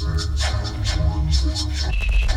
[0.00, 1.92] 日本のフォークショッ
[2.24, 2.29] プ。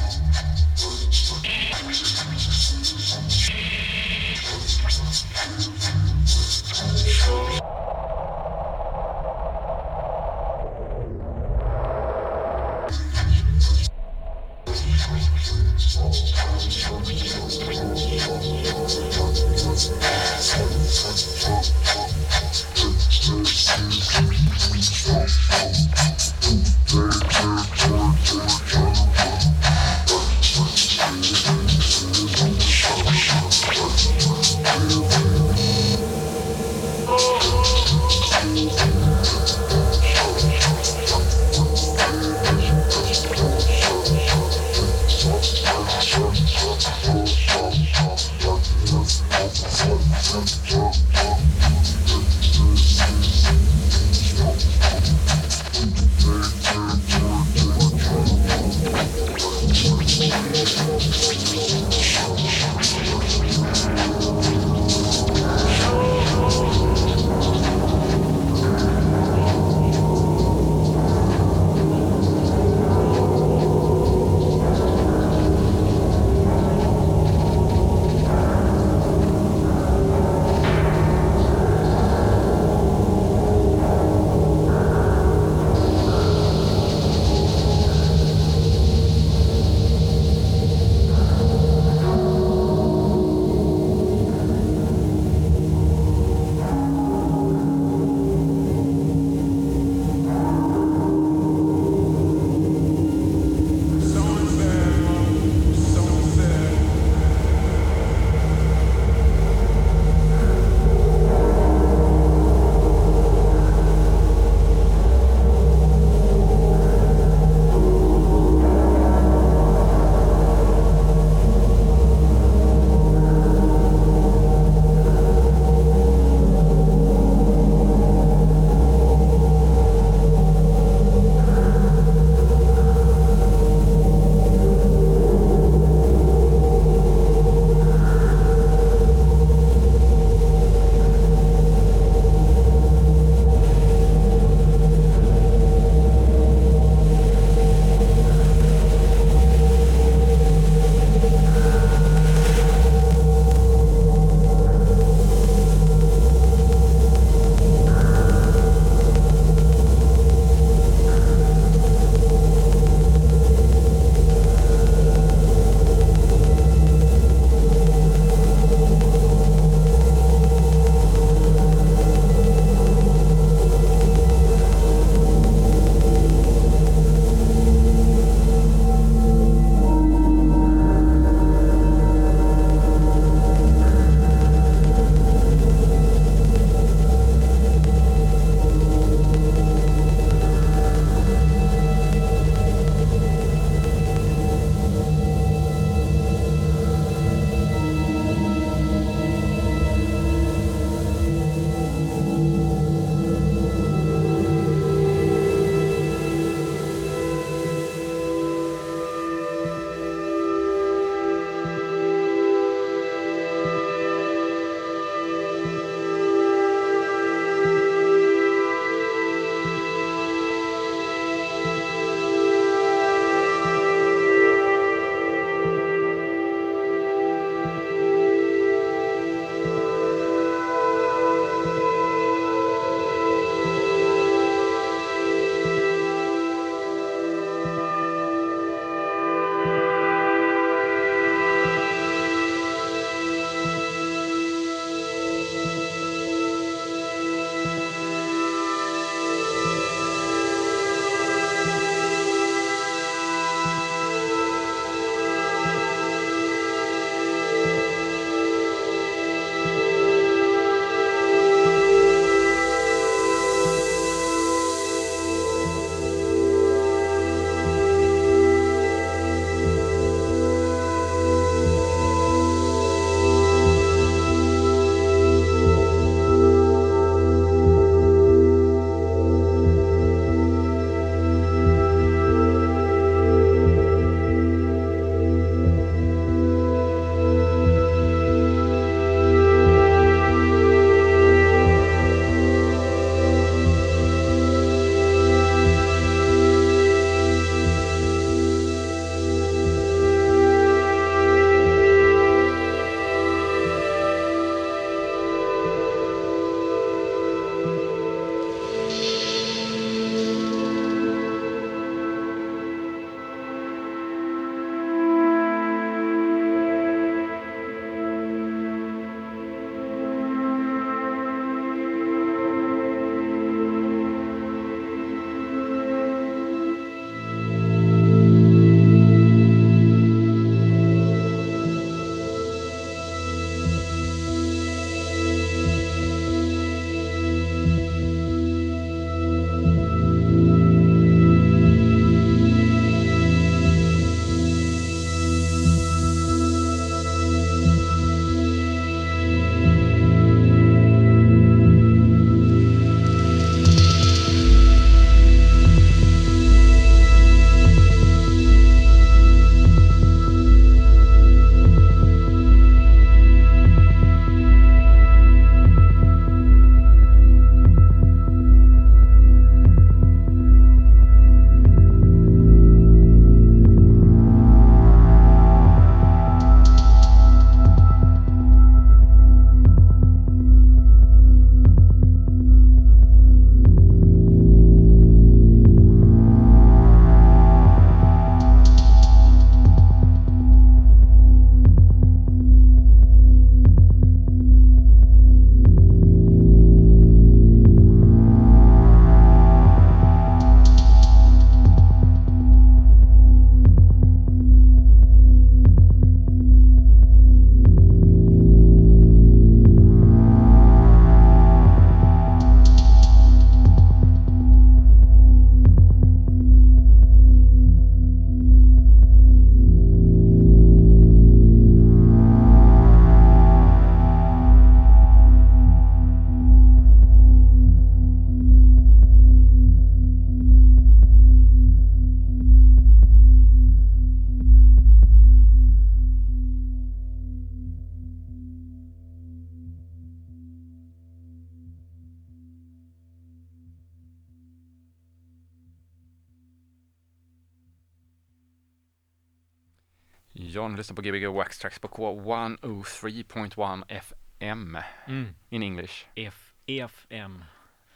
[450.54, 454.78] John lyssnar på Gbg Wax Tracks på K103.1 FM
[455.08, 455.36] Mm.
[455.50, 456.06] in English.
[456.16, 457.44] F, EFM.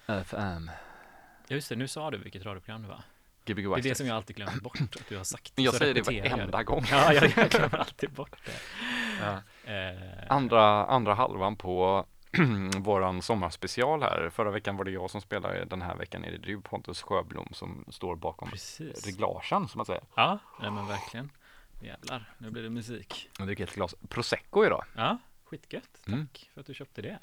[0.08, 0.72] FM.
[1.48, 3.02] Ja, just det, nu sa du vilket radioprogram det var.
[3.46, 5.52] Gbg Det är Wax det som jag alltid glömmer bort att du har sagt.
[5.56, 6.84] Jag säger det varenda gång.
[6.92, 8.52] Ja, jag, jag glömmer alltid bort det.
[9.22, 9.42] Ja.
[9.74, 12.06] Eh, Andra, andra halvan på
[12.78, 14.30] våran sommarspecial här.
[14.34, 17.48] Förra veckan var det jag som spelade, den här veckan är det du Pontus Sjöblom
[17.52, 19.06] som står bakom Precis.
[19.06, 20.04] reglagen som man säger.
[20.16, 21.30] Ja, nej men verkligen.
[21.82, 23.30] Jävlar, nu blir det musik.
[23.38, 24.86] Jag dricker ett glas prosecco idag.
[24.96, 25.90] Ja, skitgött.
[26.06, 26.28] Tack Mm.
[26.54, 27.20] för att du köpte det.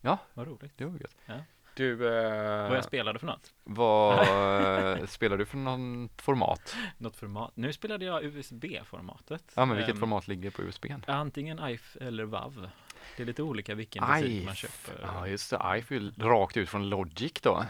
[0.00, 0.18] Ja.
[0.34, 0.72] Vad roligt.
[0.78, 1.16] Det var gött.
[1.26, 1.34] Ja.
[1.74, 3.52] Du, eh, Vad jag spelade för något?
[3.64, 4.18] vad
[5.00, 6.76] eh, spelar du för någon format?
[6.98, 7.52] Något format?
[7.56, 9.52] Nu spelade jag USB-formatet.
[9.56, 10.86] Ja men vilket Ehm, format ligger på USB?
[11.06, 12.68] Antingen IF eller WAV.
[13.16, 15.00] Det är lite olika vilken musik man köper.
[15.02, 17.64] Ja just det, IF är ju rakt ut från Logic då.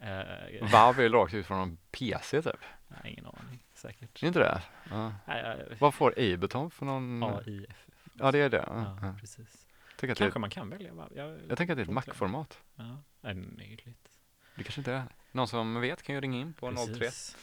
[0.00, 2.60] Eh, VAV är rakt ut från en PC typ.
[2.88, 3.62] nej, ingen aning.
[3.82, 4.22] Säkert.
[4.22, 4.62] Är inte det?
[4.90, 5.12] Ja.
[5.26, 7.22] Jag- Vad får Ableton för någon?
[7.22, 7.86] AIF.
[8.14, 8.64] Ja det är det.
[8.66, 9.06] Ja, Ja.
[9.06, 9.14] Ja.
[9.20, 9.66] precis.
[10.00, 10.92] Det Kanske är, man kan välja.
[11.14, 11.92] Jag, jag tänker att det är ett det.
[11.94, 12.58] Mac-format.
[12.74, 14.08] Ja, nej, möjligt.
[14.54, 15.04] Det kanske inte är.
[15.32, 17.36] Någon som vet kan ju ringa in på 03 Precis.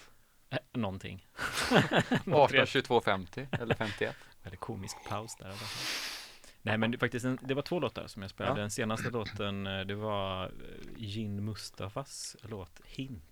[0.50, 1.28] Eh, någonting.
[2.34, 4.16] 18 22 50 eller 51.
[4.44, 5.54] Väldigt komisk paus där.
[6.62, 8.56] Nej men det, faktiskt, en, det var två låtar som jag spelade.
[8.56, 8.62] Ja.
[8.62, 10.50] Den senaste låten, eh, det var eh,
[10.98, 13.24] Gin Mustafas låt Hint.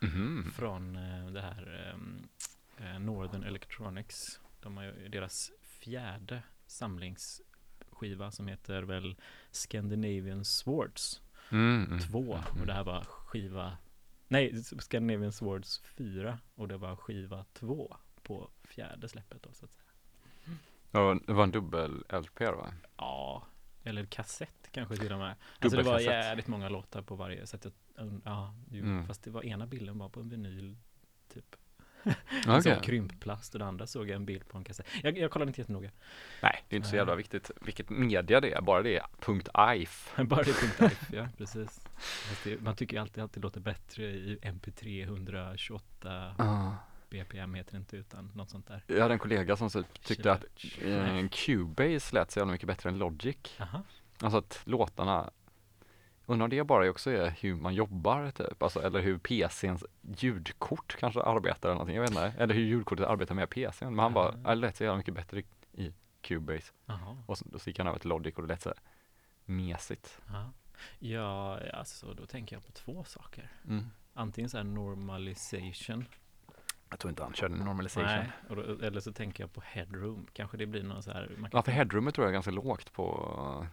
[0.00, 0.50] Mhm.
[0.54, 2.28] Från eh, det här ehm,
[2.76, 4.40] eh, Northern Electronics.
[4.60, 9.16] De har ju deras fjärde samlingsskiva som heter väl
[9.50, 11.20] Scandinavian Swords
[11.52, 12.00] Mm, mm.
[12.00, 12.38] 2.
[12.60, 13.76] Och det här var skiva,
[14.28, 16.38] nej, Scandinavian Swords 4.
[16.54, 19.84] Och det var skiva 2 på fjärde släppet då så att säga.
[20.90, 22.72] Ja, det var en dubbel LP va?
[22.96, 23.46] Ja,
[23.84, 25.34] eller kassett kanske till och med.
[25.58, 27.64] Alltså det var jävligt många låtar på varje sätt.
[27.64, 27.72] Jag-
[28.24, 29.06] Ja, ju, Mm.
[29.06, 30.76] fast det var ena bilden var på en vinyl
[31.34, 31.56] typ.
[32.48, 32.62] Okay.
[32.62, 34.86] Som krympplast och det andra såg jag en bild på en kassett.
[35.02, 35.90] Jag, jag kollade inte jättenoga.
[36.42, 37.18] Nej, det är inte så jävla Nej.
[37.18, 40.12] viktigt vilket media det är, bara det är .if.
[40.26, 41.80] Bara det punkt F, ja precis.
[42.44, 46.76] Det, man tycker ju alltid att det låter bättre i MP3 128 Ja.
[47.10, 48.84] BPM heter det inte utan något sånt där.
[48.86, 50.44] Jag hade en kollega som typ tyckte att
[50.82, 53.36] eh, Cubase lät så jävla mycket bättre än Logic.
[53.58, 53.82] Jaha,
[54.22, 55.30] Alltså att låtarna,
[56.26, 59.84] undrar om det bara också är hur man jobbar typ, alltså, eller hur PCns
[60.16, 63.86] ljudkort kanske arbetar eller någonting, jag vet inte, eller hur ljudkortet arbetar med PCn.
[63.90, 64.34] Men han bara, Ah.
[64.44, 66.72] "Ja, det lät så jävla mycket bättre i, Cubase.
[66.86, 68.78] jaha, Och så, då gick han över till Logic och det lät så här
[69.44, 70.20] mesigt.
[70.28, 70.50] ja.
[70.98, 73.50] Ja, alltså då tänker jag på två saker.
[73.68, 73.86] Mm.
[74.14, 76.04] Antingen så här normalization
[76.90, 78.06] Jag tror inte han körde normalization.
[78.06, 80.26] Nej, då, eller så tänker jag på headroom.
[80.32, 81.30] Kanske det blir någon så här.
[81.38, 83.12] Man kan, Ja, för headroomet tror jag är ganska lågt på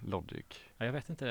[0.04, 0.46] uh, Logic.
[0.78, 1.26] ja, jag vet inte,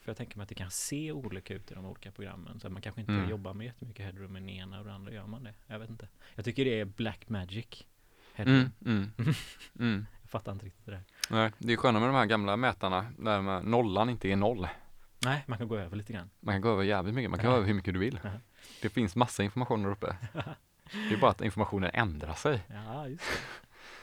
[0.00, 2.60] för jag tänker mig att det kan se olika ut i de olika programmen.
[2.60, 3.30] Så man kanske inte Mm.
[3.30, 5.54] jobbar med jättemycket headroom med den ena och den andra gör man det.
[5.66, 6.08] Jag vet inte.
[6.34, 7.84] Jag tycker det är black magic.
[8.34, 8.70] Headroom.
[8.86, 9.34] Mm, mm,
[9.78, 10.06] mm.
[10.22, 11.02] Jag fattar inte riktigt det där.
[11.30, 14.68] Nej, det är sköna med de här gamla mätarna där med nollan inte är noll.
[15.24, 16.30] Nej, man kan gå över lite grann.
[16.40, 18.20] Man kan gå över jävligt mycket, man kan gå över hur mycket du vill.
[18.82, 20.16] Det finns massa information där uppe.
[20.92, 22.62] Det är bara att informationen ändrar sig.
[22.68, 23.24] Ja, just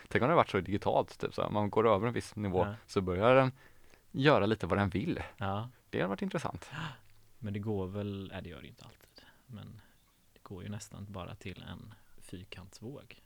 [0.07, 2.35] Tänk om det har varit så digitalt, typ så här, man går över en viss
[2.35, 2.73] nivå Ja.
[2.87, 3.51] så börjar den
[4.11, 5.15] göra lite vad den vill.
[5.15, 5.25] det.
[5.37, 6.69] Ja, Det har varit intressant.
[7.39, 9.23] men det går väl, nej det gör det inte alltid.
[9.45, 9.81] Men
[10.33, 13.21] det går ju nästan bara till en fyrkantsvåg.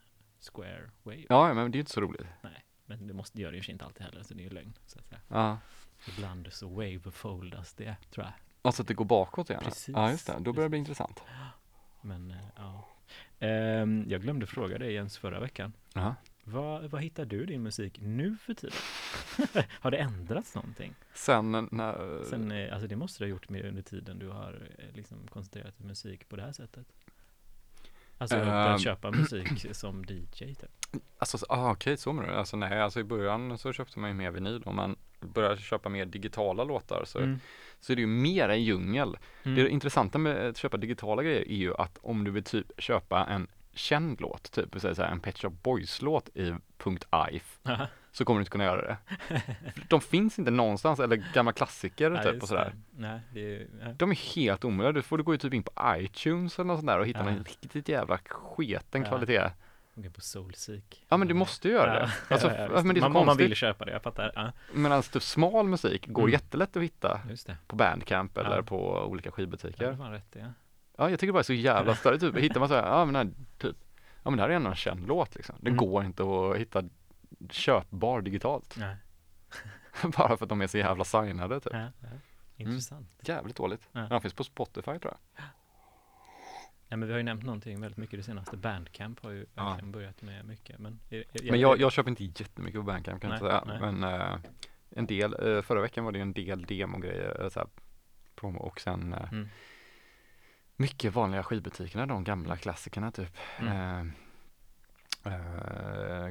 [0.53, 1.25] Square wave.
[1.29, 2.27] Ja, men det är ju inte så roligt.
[2.41, 4.50] Nej, men det måste det gör det ju inte alltid heller, så det är ju
[4.50, 4.74] lögn.
[4.86, 5.22] Så att säga.
[5.27, 5.58] Ja.
[6.08, 8.34] Ibland så wavefoldas det, tror jag.
[8.62, 9.62] Alltså att det går bakåt igen.
[9.65, 10.36] Precis, Ja, just det.
[10.39, 11.24] Då börjar det bli intressant.
[12.01, 12.88] Men eh, ja.
[13.39, 15.74] Ehm, jag glömde fråga dig Jens förra veckan.
[15.93, 16.15] Ja.
[16.43, 18.75] Vad, vad hittar du din musik nu för tiden?
[19.79, 20.93] har det ändrats någonting?
[21.13, 22.24] Sen när...
[22.24, 25.27] Sen, eh, alltså det måste du ha gjort med under tiden du har eh, liksom
[25.27, 26.88] koncentrerat dig musik på det här sättet.
[28.17, 28.46] Alltså Ehm.
[28.46, 30.65] börjat köpa musik som DJ typ.
[31.17, 32.36] Alltså, så- ah, okej, så menar du?
[32.36, 34.63] Alltså nej, alltså i början så köpte man ju mer vinyl.
[34.65, 37.39] Om man börjar köpa mer digitala låtar så, Mm.
[37.84, 39.18] Så är det ju mer en djungel.
[39.44, 39.56] Mm.
[39.56, 43.25] Det intressanta med att köpa digitala grejer är ju att om du vill typ köpa
[43.25, 46.54] en känd låt, typ så här, en Pet Shop Boys-låt i
[47.32, 47.60] .if
[48.12, 48.98] så kommer du inte kunna göra det.
[49.90, 52.74] De finns inte någonstans, eller gamla klassiker Ja, typ och sådär.
[52.92, 53.96] Nej, är, nej.
[53.98, 56.88] De är helt omöjliga, du får du gå typ in på iTunes eller något sånt
[56.88, 57.25] där och hitta Ja.
[57.25, 59.08] någon riktigt jävla sketen Ja.
[59.08, 59.50] kvalitet.
[59.98, 61.06] Okej, på Soulseek.
[61.10, 62.12] Ja men du måste ju göra det.
[62.30, 64.32] Alltså, ja, ja, men det är så man, man vill köpa det, jag fattar.
[64.36, 66.32] Ja, Medan typ smal musik går Mm.
[66.32, 67.22] jättelätt att hitta
[67.68, 68.64] på Bandcamp eller Ja.
[68.64, 69.86] på olika Ja, skivbutiker.
[69.92, 70.46] har fan rätt ja.
[70.98, 72.38] Ja, jag tycker bara det är så jävla större typ.
[72.38, 73.76] Hittar man så här, ja men här, typ,
[74.24, 75.56] ja men det här är ändå en känd låt liksom.
[75.60, 75.78] Det Mm.
[75.78, 76.84] går inte att hitta
[77.50, 78.76] köpbar digitalt.
[78.78, 78.96] Nej.
[80.18, 81.74] bara för att de är så jävla signade typ.
[81.74, 82.08] Ja, ja.
[82.58, 83.10] Intressant.
[83.22, 83.82] Jävligt dåligt.
[83.92, 84.00] Ja.
[84.00, 85.02] Men de finns på Spotify tror
[85.36, 85.44] jag.
[86.88, 88.58] Ja, men vi har ju nämnt någonting väldigt mycket det senaste.
[88.58, 89.80] Bandcamp har ju Ja.
[89.84, 90.80] börjat med mycket.
[90.80, 93.66] Men, är- är- Men jag, jag köper inte jättemycket på Bandcamp kan jag Nej, inte
[93.68, 93.80] säga.
[93.80, 93.92] nej.
[93.94, 94.38] Men eh,
[94.90, 97.68] en del, eh, förra veckan var det ju en del demogrejer, såhär,
[98.36, 99.48] promo och sen eh, Mm.
[100.75, 103.38] mycket vanliga skivbutikerna, de gamla klassikerna typ.
[103.60, 104.12] Mm.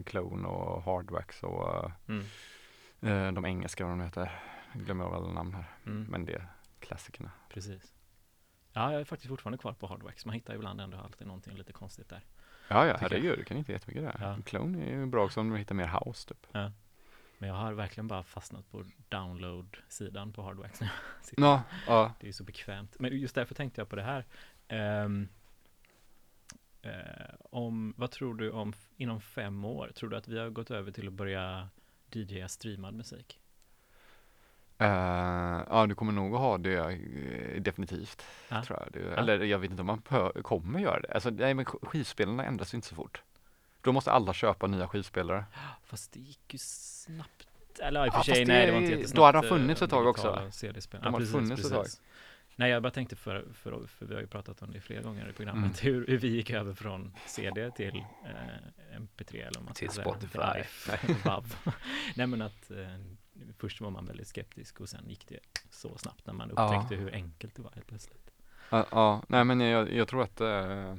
[0.04, 3.35] Clone och Hardwax och Mm.
[3.35, 4.40] de engelska vad de heter.
[4.75, 5.64] Jag glömmer alla namn här.
[5.87, 6.04] Mm.
[6.11, 6.47] Men det är
[6.80, 7.30] klassikerna.
[7.49, 7.92] Precis.
[8.72, 10.26] Ja, jag är faktiskt fortfarande kvar på Hardwax.
[10.26, 12.20] Man hittar ibland ändå alltid någonting lite konstigt där.
[12.68, 14.16] Ja, ja, herregud, du kan inte jättemycket där.
[14.20, 14.38] Ja.
[14.44, 16.46] Clone är ju bra också om du hittar mer house typ.
[17.42, 20.88] Men jag har verkligen bara fastnat på download-sidan på Hardwax nu.
[21.36, 22.14] Ja, ja.
[22.20, 22.96] Det är så bekvämt.
[22.98, 24.24] Men just därför tänkte jag på det här.
[24.68, 25.28] Ehm,
[26.82, 29.92] eh, om, vad tror du om inom fem år?
[29.94, 31.68] Tror du att vi har gått över till att börja
[32.12, 33.40] DJa streamad musik?
[34.84, 38.22] Eh, ja, du kommer nog att ha det eh, definitivt.
[38.48, 38.62] Ja.
[38.64, 39.02] Tror jag.
[39.02, 40.02] Det, Eller jag vet inte om man
[40.42, 41.12] kommer göra det.
[41.14, 43.22] Alltså, nej, men sk- skivspelarna ändras ju inte så fort.
[43.80, 45.44] Då måste alla köpa nya skivspelare.
[45.84, 47.46] Fast det gick ju snabbt.
[47.80, 49.24] Eller i och Ja, för sig, nej det- var inte då jättesnabbt.
[49.34, 50.50] hade de eh, funnits ett tag också.
[51.02, 51.86] De hade funnits ett tag.
[52.56, 55.28] Nej, jag bara tänkte för, för, för vi har ju pratat om det flera gånger
[55.28, 55.94] i programmet, Mm.
[55.94, 59.90] hur, hur vi gick över från CD till eh, MP3 eller vad man ska Till
[59.90, 60.04] säga.
[60.04, 60.38] Spotify.
[60.38, 61.54] Drive, WAV.
[62.16, 62.76] Nej men att eh,
[63.58, 65.38] först var man väldigt skeptisk och sen gick det
[65.70, 66.64] så snabbt när man Ja.
[66.64, 68.30] upptäckte hur enkelt det var helt plötsligt.
[68.70, 70.94] Ja, ja, nej men jag, jag tror att eh,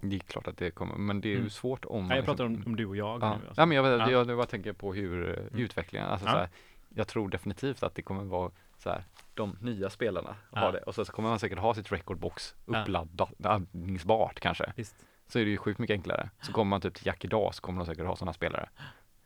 [0.00, 1.50] det är klart att det kommer, men det är ju Mm.
[1.50, 3.28] svårt om jag pratar om, liksom- om du och jag ja.
[3.28, 3.46] nu.
[3.46, 3.62] Alltså.
[3.62, 4.10] ja, men jag, Ja.
[4.10, 5.60] jag, jag bara tänker på hur eh, Mm.
[5.64, 6.32] utvecklingen, alltså Ja.
[6.32, 6.48] så här,
[6.88, 10.58] jag tror definitivt att det kommer vara så här, de nya spelarna Ja.
[10.60, 12.80] har det och så, så kommer man säkert ha sitt recordbox Ja.
[12.82, 14.72] uppladdat, laddningsbart kanske.
[14.76, 14.96] Visst.
[15.28, 16.30] Så är det ju sjukt mycket enklare.
[16.42, 18.68] Så kommer man typ till Jack idag så kommer de säkert ha sådana spelare.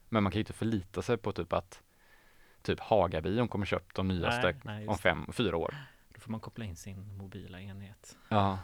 [0.08, 1.82] Men man kan ju inte förlita sig på typ att
[2.66, 5.74] typ Hagabion kommer köpa de nyaste Nej, nej, om fem, fyra år.
[6.14, 8.16] Då får man koppla in sin mobila enhet.
[8.28, 8.58] Ja,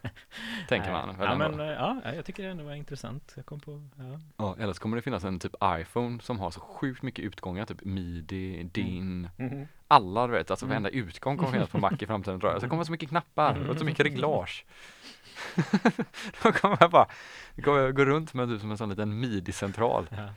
[0.68, 1.16] tänker man.
[1.20, 3.32] Ja, men ja, jag tycker det ändå var intressant.
[3.36, 4.20] Jag kom på, ja.
[4.36, 7.66] Ja, eller så kommer det finnas en typ iPhone som har så sjukt mycket utgångar,
[7.66, 9.28] typ midi, din,
[9.88, 10.70] alla du vet, alltså Mm.
[10.82, 12.60] varenda utgång kommer finnas på Mac i framtiden tror jag.
[12.60, 14.64] Så det kommer så mycket knappar och så mycket reglage.
[16.42, 17.06] Då kommer jag bara,
[17.64, 20.06] kommer jag gå runt med typ som en sån liten midi-central.
[20.10, 20.28] Ja,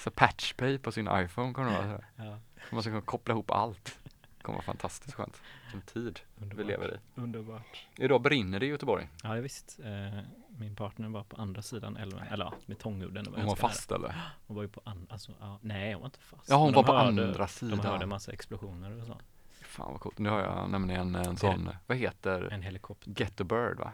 [0.00, 2.00] Så patchpay på sin iPhone kommer det vara.
[2.16, 2.38] ja,
[2.72, 3.98] Man ska kunna koppla ihop allt.
[4.36, 5.40] Det kommer vara fantastiskt skönt.
[5.74, 6.66] En tid vi underbart.
[6.66, 7.20] lever i.
[7.20, 7.86] Underbart.
[7.96, 9.08] Idag brinner det i Göteborg.
[9.22, 9.80] Ja, visst.
[9.84, 10.20] Eh,
[10.58, 13.26] min partner var på andra sidan älven, eller ja, med Tångudden.
[13.36, 14.14] Hon var fast eller?
[14.46, 16.48] Hon var ju på andra, alltså, ja, nej hon var inte fast.
[16.50, 18.08] Ja, hon Men var på hörde- andra De hörde sidan.
[18.08, 19.16] massa explosioner och så.
[19.62, 20.18] Fan vad coolt.
[20.18, 23.12] Nu har jag nämligen en sån, vad heter En helikopter.
[23.16, 23.92] Get the Bird va?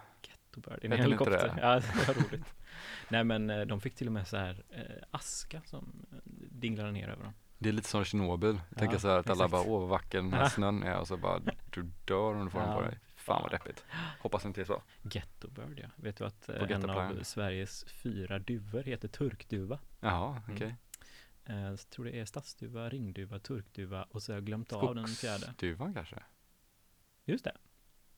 [0.56, 1.54] En Heter den inte helikopter.
[1.54, 1.60] det?
[1.62, 2.54] Ja, det var roligt.
[3.08, 6.18] nej, men eh, de fick till och med så här eh, aska som eh,
[6.50, 7.32] dinglade ner över dem.
[7.58, 8.60] Det är lite som Tjernobyl.
[8.70, 10.50] Ja, Tänker så här att alla bara, åh vad vacker den här Ja.
[10.50, 12.86] snön är och så bara, du dör om du får den på Ja.
[12.88, 12.98] dig.
[13.16, 13.84] Fan vad deppigt.
[14.20, 14.82] Hoppas inte det är så.
[15.02, 15.88] Gettobird, ja.
[15.96, 17.18] Vet du att eh, På en Gettoplan.
[17.18, 19.78] av Sveriges fyra duvor heter turkduva?
[20.00, 20.56] Jaha, Mm.
[20.56, 20.74] okej.
[21.44, 25.06] Eh, jag tror det är stadsduva, ringduva, turkduva och så har jag glömt av den
[25.08, 25.38] fjärde.
[25.44, 26.16] Skogsduvan kanske?
[27.24, 27.52] Just det.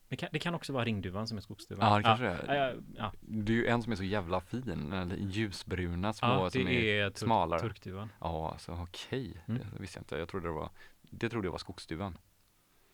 [0.09, 1.91] Det kan, det kan också vara ringduvan som är skogsduvan.
[1.91, 2.81] Ja, det kanske ja, det är.
[2.95, 6.71] Ja, Det är ju en som är så jävla fin, ljusbruna små ja, som är,
[6.71, 7.59] är tur, smalare.
[7.59, 8.09] turkduvan.
[8.19, 9.43] Ja, alltså okej.
[9.47, 9.61] Mm.
[9.73, 10.17] Det visste jag inte.
[10.17, 10.69] Jag trodde det var,
[11.01, 12.17] det trodde jag var skogsduvan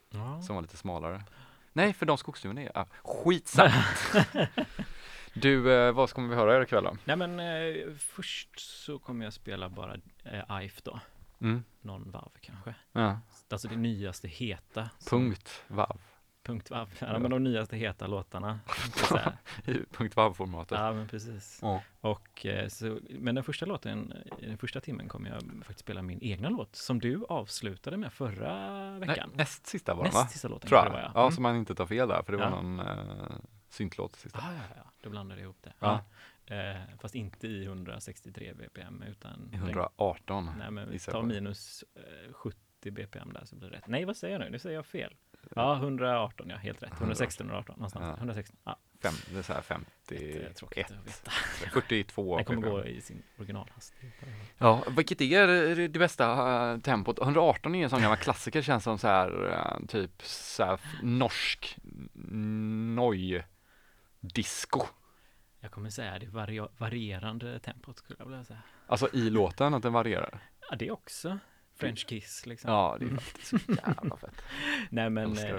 [0.10, 0.42] Ja.
[0.42, 1.24] som var lite smalare.
[1.74, 3.84] Nej, för de skogsduvorna är, ah, skitsamma.
[5.34, 6.98] du, eh, vad ska vi höra ikväll då?
[7.06, 11.00] Nej men eh, först så kommer jag spela bara eh, IF då.
[11.42, 11.64] Mm.
[11.82, 12.76] Någon varv kanske.
[12.92, 13.20] Ja.
[13.50, 14.90] Alltså det nyaste heta.
[15.10, 16.02] Punkt vav.
[16.46, 16.88] Punkt varv.
[17.00, 18.60] Ja, men de nyaste heta låtarna.
[19.66, 20.78] I punkt vav-formatet.
[20.80, 21.60] ja men precis.
[21.62, 21.82] Ja.
[22.02, 26.20] Och eh, så, men den första låten, den första timmen kommer jag faktiskt spela min
[26.24, 29.32] egna låt som du avslutade med förra veckan.
[29.34, 30.20] näst sista var det va?
[30.22, 30.92] Näst sista låten Tror jag.
[30.92, 31.32] det Ja, var ja.
[31.32, 33.32] så man inte tar fel där, för det var någon uh,
[33.70, 34.40] syntlåt sista.
[34.40, 35.74] Ah, ja, ja, ja, då blandade jag ihop det.
[35.80, 36.02] Ja.
[36.48, 40.50] Eh, fast inte i 163 bpm utan I 118.
[40.58, 41.22] Nej men på.
[41.22, 42.58] minus eh, 70
[42.92, 43.88] bpm där så blir det rätt.
[43.88, 44.50] Nej vad säger jag nu?
[44.52, 45.14] Nu säger jag fel.
[45.56, 46.94] Ja 118 ja, helt rätt.
[46.94, 48.06] 116, 118 någonstans.
[48.06, 48.18] Ja.
[48.18, 48.56] 116.
[48.64, 49.64] Ja, Fem, det är så här
[50.10, 51.32] jättetråkigt 51, att veta.
[51.72, 52.36] 42.
[52.38, 54.14] Den kommer gå i sin originalhastighet.
[54.58, 57.20] Ja, vilket är det, bästa eh, tempot?
[57.20, 61.78] 118 är en sån gammal klassiker, känns som så här eh, typ så här norsk
[62.96, 63.46] noj
[64.20, 64.86] disco.
[65.60, 66.28] Jag kommer säga det
[66.78, 68.62] varierande tempot skulle jag vilja säga.
[68.88, 70.40] Alltså i låten, att den varierar.
[70.70, 71.40] Ja det också.
[71.76, 72.72] French kiss liksom.
[72.72, 74.42] Ja, det är faktiskt så jävla fett.
[74.90, 75.56] Nej men, eh,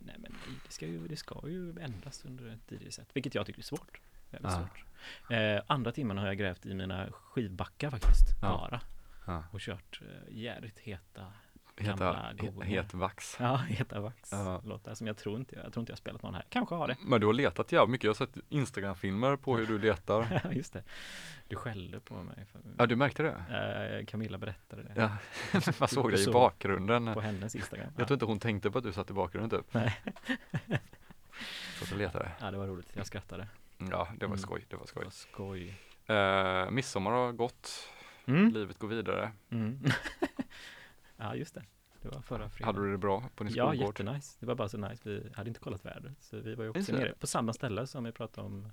[0.00, 0.34] nej, men
[0.66, 4.00] det, ska ju, det ska ju ändras under ett DJ-set, vilket jag tycker är svårt.
[4.30, 4.58] Väldigt Ja.
[4.58, 4.84] svårt.
[5.30, 8.48] Eh, andra timmen har jag grävt i mina skivbackar faktiskt, Ja.
[8.48, 8.80] bara.
[9.26, 9.44] Ja.
[9.52, 11.32] Och kört eh, jävligt heta
[11.80, 13.36] Heta, het vax.
[13.40, 14.60] Ja, Heta Vax Ja.
[14.64, 16.44] låtar som jag tror inte, jag tror inte jag har spelat någon här.
[16.48, 16.96] Kanske har det.
[17.00, 18.04] Men du har letat jävligt mycket.
[18.04, 20.40] Jag har sett Instagram-filmer på hur du letar.
[20.44, 20.82] Ja, just det.
[21.48, 22.46] Du skällde på mig.
[22.52, 23.98] För, Ja, du märkte det?
[24.00, 25.10] Eh, Camilla berättade det Ja,
[25.78, 27.14] man såg Du dig i bakgrunden.
[27.14, 27.92] på hennes Instagram.
[27.98, 29.74] Jag tror inte hon tänkte på att du satt i bakgrunden typ.
[29.74, 30.00] Nej.
[31.78, 32.30] Så du letade.
[32.40, 32.92] Ja, det var roligt.
[32.96, 33.46] Jag skrattade.
[33.78, 34.38] Ja, det var Mm.
[34.38, 34.64] skoj.
[34.68, 35.04] Det var Det skoj.
[35.04, 35.74] var skoj.
[36.10, 37.88] Uh, midsommar har gått.
[38.26, 38.48] Mm.
[38.52, 39.32] Livet går vidare.
[39.50, 39.78] Mm.
[41.20, 41.62] Ja, just det.
[42.02, 42.74] Det var förra fredagen.
[42.76, 43.88] Hade du det bra på din Ja, skolgård?
[44.00, 44.36] jättenice.
[44.40, 45.02] Det var bara så nice.
[45.10, 46.22] Vi hade inte kollat vädret.
[46.22, 48.68] Så vi var ju också nere på samma ställe som vi pratade om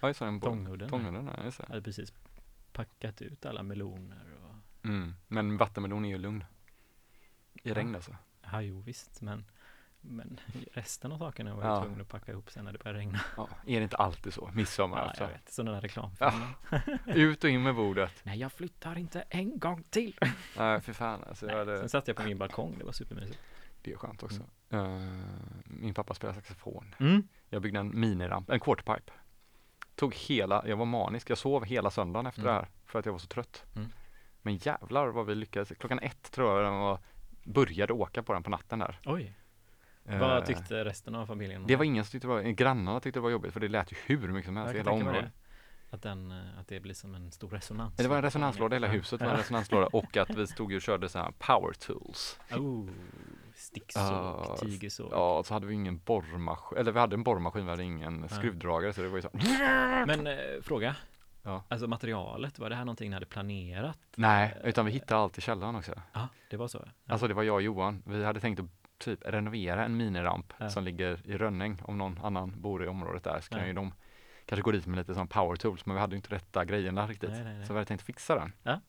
[0.00, 0.40] Ja, just det.
[0.42, 0.88] Tångudden.
[0.88, 1.66] Tångudden, ja, just det.
[1.68, 2.12] hade precis
[2.72, 4.54] packat ut alla meloner och
[4.88, 5.14] Mm.
[5.28, 6.44] Men vattenmelon är ju lugn.
[7.62, 7.74] I Ja.
[7.74, 8.16] regn alltså.
[8.52, 9.44] Ja, jo visst, men,
[10.02, 10.40] men
[10.72, 11.68] resten av sakerna var Ja.
[11.74, 13.20] jag tvungen att packa ihop sen när det började regna.
[13.36, 14.50] Ja, är det inte alltid så?
[14.54, 15.22] Midsommar Ja, alltså.
[15.24, 15.48] jag vet.
[15.52, 16.42] Som den här reklamfilmen.
[17.06, 18.12] Ut och in med bordet.
[18.22, 20.18] Nej, jag flyttar inte en gång till.
[20.58, 21.46] Nej, för fan alltså.
[21.46, 23.38] Sen hade, satt jag på min balkong, det var supermysigt.
[23.82, 24.42] det är skönt också.
[24.70, 25.00] Eh,
[25.64, 26.94] min pappa spelar saxofon.
[27.00, 27.28] Mm.
[27.48, 29.12] Jag byggde en miniramp, en quarterpipe.
[29.94, 32.52] Tog hela, jag var manisk, jag sov hela söndagen efter Mm.
[32.54, 33.64] det här för att jag var så trött.
[33.76, 33.88] Mm.
[34.42, 35.72] Men jävlar vad vi lyckades.
[35.78, 36.98] Klockan ett tror jag den var,
[37.44, 38.98] började åka på den på natten där.
[39.04, 39.34] Oj,
[40.04, 41.66] vad tyckte resten av familjen?
[41.66, 43.92] Det var ingen som tyckte det var, grannarna tyckte det var jobbigt för det lät
[43.92, 45.24] ju hur mycket som helst i hela området.
[45.24, 45.30] det.
[45.90, 47.96] Att, den, eh, att det blir som en stor resonans.
[47.96, 51.08] Det var en resonanslåda hela huset, var en resonanslåda och att vi stod och körde
[51.08, 52.40] så här power tools.
[52.50, 52.88] Oh,
[53.54, 55.08] sticksåg, Ja, tigersåg.
[55.12, 58.28] Ja, och så hade vi ingen borrmaskin, eller vi hade en borrmaskin, vi hade ingen
[58.28, 59.30] skruvdragare så det var ju så.
[60.06, 60.96] Men eh, fråga.
[61.42, 61.64] Ja.
[61.68, 63.98] Alltså materialet, var det här någonting ni hade planerat?
[64.16, 65.92] Nej, utan vi hittade allt i källaren också.
[66.12, 66.82] Ja, det var så?
[66.84, 67.12] Ja.
[67.12, 68.02] Alltså det var jag och Johan.
[68.06, 68.66] Vi hade tänkt att
[69.04, 70.70] typ renovera en miniramp Ja.
[70.70, 71.82] som ligger i Rönning.
[71.84, 73.66] Om någon annan bor i området där så kan Ja.
[73.66, 73.92] ju de
[74.46, 77.06] kanske gå dit med lite sån power tools men vi hade ju inte rätta grejerna
[77.06, 77.30] riktigt.
[77.30, 77.66] Nej, nej, nej.
[77.66, 78.52] Så vi hade tänkt fixa den.
[78.62, 78.80] Ja.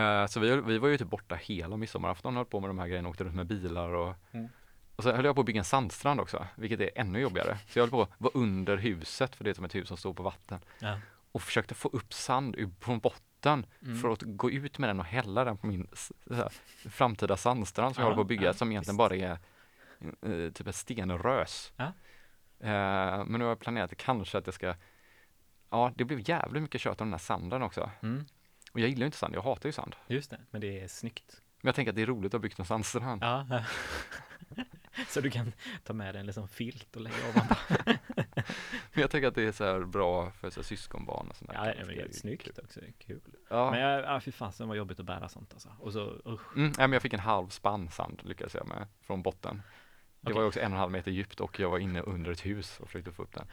[0.00, 2.78] Eh, så vi, vi var ju typ borta hela midsommarafton och höll på med de
[2.78, 4.48] här grejerna, åkte runt med bilar och Mm.
[4.96, 7.58] och så höll jag på att bygga en sandstrand också, vilket är ännu jobbigare.
[7.68, 9.96] Så jag höll på att vara under huset, för det är som ett hus som
[9.96, 10.60] står på vatten.
[10.78, 10.98] Ja.
[11.32, 13.98] Och försökte få upp sand från botten Mm.
[13.98, 15.88] för att gå ut med den och hälla den på min
[16.30, 16.52] här,
[16.90, 18.98] framtida sandstrand som jag Ja, håller på att bygga, ja, som egentligen visst.
[18.98, 19.38] bara är
[20.46, 21.72] eh, typ ett stenrös.
[21.76, 21.84] Ja.
[22.60, 24.74] Eh, men nu har jag planerat kanske att jag ska,
[25.70, 27.90] ja det blev jävligt mycket kött av den här sanden också.
[28.02, 28.24] Mm,
[28.72, 29.96] Och jag gillar ju inte sand, jag hatar ju sand.
[30.06, 31.40] just det, men det är snyggt.
[31.60, 33.22] Men jag tänker att det är roligt att ha byggt en sandstrand.
[33.22, 33.46] Ja.
[35.08, 35.52] så du kan
[35.84, 37.54] ta med dig en liksom filt och lägga ovanpå.
[38.92, 41.50] Men jag tänker att det är så här bra för så här, syskonbarn och sånt
[41.50, 41.56] där.
[41.78, 42.64] Ja, det är ju snyggt kul.
[42.64, 43.20] också, kul.
[43.50, 43.70] Ja.
[43.70, 45.68] Men jag, ja, fy fasen vad jobbigt att bära sånt alltså.
[45.80, 46.56] Och så, usch.
[46.56, 49.62] Mm, nej, men jag fick en halv spann sand lyckades jag med från botten.
[50.20, 50.34] Det Okej.
[50.34, 52.46] var ju också en och en halv meter djupt och jag var inne under ett
[52.46, 53.46] hus och försökte få upp den.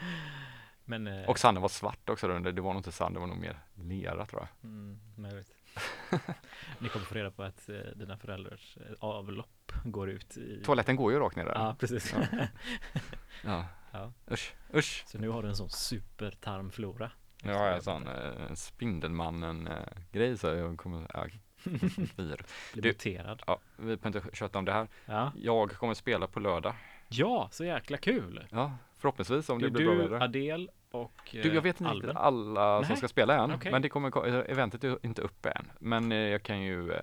[0.85, 2.51] Men, eh, Och sanden var svart också där under.
[2.51, 4.69] Det var nog inte sand, det var nog mer lera tror jag.
[4.69, 5.51] Mm, möjligt.
[6.79, 10.61] Ni kommer få reda på att eh, dina föräldrars eh, avlopp går ut i...
[10.63, 11.53] Toaletten går ju rakt ner där.
[11.55, 12.15] Ja, precis.
[12.15, 12.25] Ja.
[13.43, 13.65] Ja.
[13.91, 14.11] Ja.
[14.31, 15.03] Usch, usch.
[15.07, 17.11] Så nu har du en sån supertarmflora.
[17.43, 21.25] Ja, jag sån eh, Spindelmannen-grej så jag kommer, ja.
[22.15, 22.37] Blir
[22.73, 23.43] Du- muterad.
[23.47, 24.87] Ja, vi behöver inte köta om det här.
[25.05, 25.31] Ja.
[25.35, 26.73] Jag kommer spela på lördag.
[27.09, 28.47] ja, så jäkla kul!
[28.51, 30.21] Ja, förhoppningsvis om Det det blir bra du, väder.
[30.23, 32.17] Adel och Du, jag eh, vet inte Alben.
[32.17, 33.71] alla som Nej, ska spela än, okej.
[33.71, 35.71] men det kommer, ko- eh, eventet är inte uppe än.
[35.79, 37.01] Men eh, jag kan ju, eh,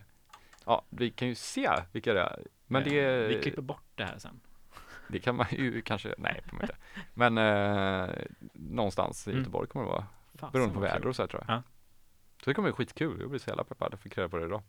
[0.67, 2.43] ja, vi kan ju se vilka det är.
[2.67, 4.41] Men Eh, det, Vi klipper bort det här sen.
[5.09, 6.77] det kan man ju kanske, nej, det kommer inte.
[7.15, 8.09] Men eh,
[8.53, 9.41] någonstans i Mm.
[9.41, 11.09] Göteborg kommer det vara, Fasen, beroende på vad väder kul.
[11.09, 11.57] och så här tror jag.
[11.57, 11.63] Ja.
[12.45, 14.45] Så det kommer bli skitkul, jag blir så jävla peppad, jag fick reda på det
[14.45, 14.63] idag.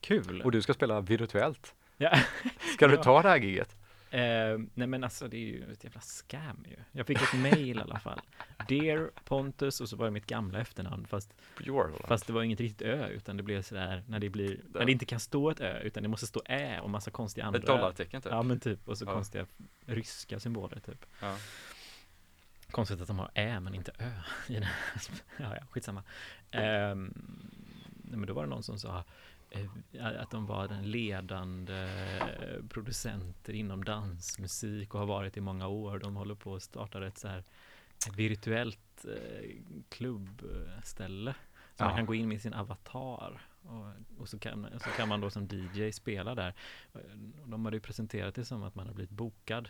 [0.00, 0.42] Kul!
[0.42, 1.74] Och du ska spela virtuellt.
[1.96, 2.10] Ja.
[2.74, 3.02] Ska du Ja.
[3.02, 3.76] ta det här giget?
[4.12, 6.76] Eh, nej men alltså det är ju ett jävla scam ju.
[6.92, 8.20] Jag fick ett mail i alla fall.
[8.68, 11.34] Dear Pontus och så var det mitt gamla efternamn fast,
[12.08, 14.92] fast det var inget riktigt ö utan det blev sådär när det blir, när det
[14.92, 17.60] inte kan stå ett ö utan det måste stå ä och massa konstiga andra.
[17.60, 18.32] Ett dollartecken typ.
[18.32, 19.12] Ja men typ och så Ja.
[19.14, 19.46] konstiga
[19.86, 21.06] ryska symboler typ.
[21.20, 21.36] Ja.
[22.70, 24.10] Konstigt att de har ä men inte ö.
[24.48, 24.66] Ja,
[25.38, 26.02] ja, skitsamma.
[26.50, 27.12] Ehm,
[28.04, 29.04] nej, men då var det någon som sa
[30.18, 31.74] att de var den ledande
[32.20, 35.98] eh, producenter inom dansmusik och har varit i många år.
[35.98, 37.44] De håller på att starta ett så här
[38.16, 39.50] virtuellt eh,
[39.88, 41.34] klubbställe.
[41.76, 41.96] Så man Ja.
[41.96, 43.86] kan gå in med sin avatar och,
[44.20, 46.54] och så, kan, så kan man då som DJ spela där.
[47.42, 49.68] Och De hade ju presenterat det som att man har blivit bokad.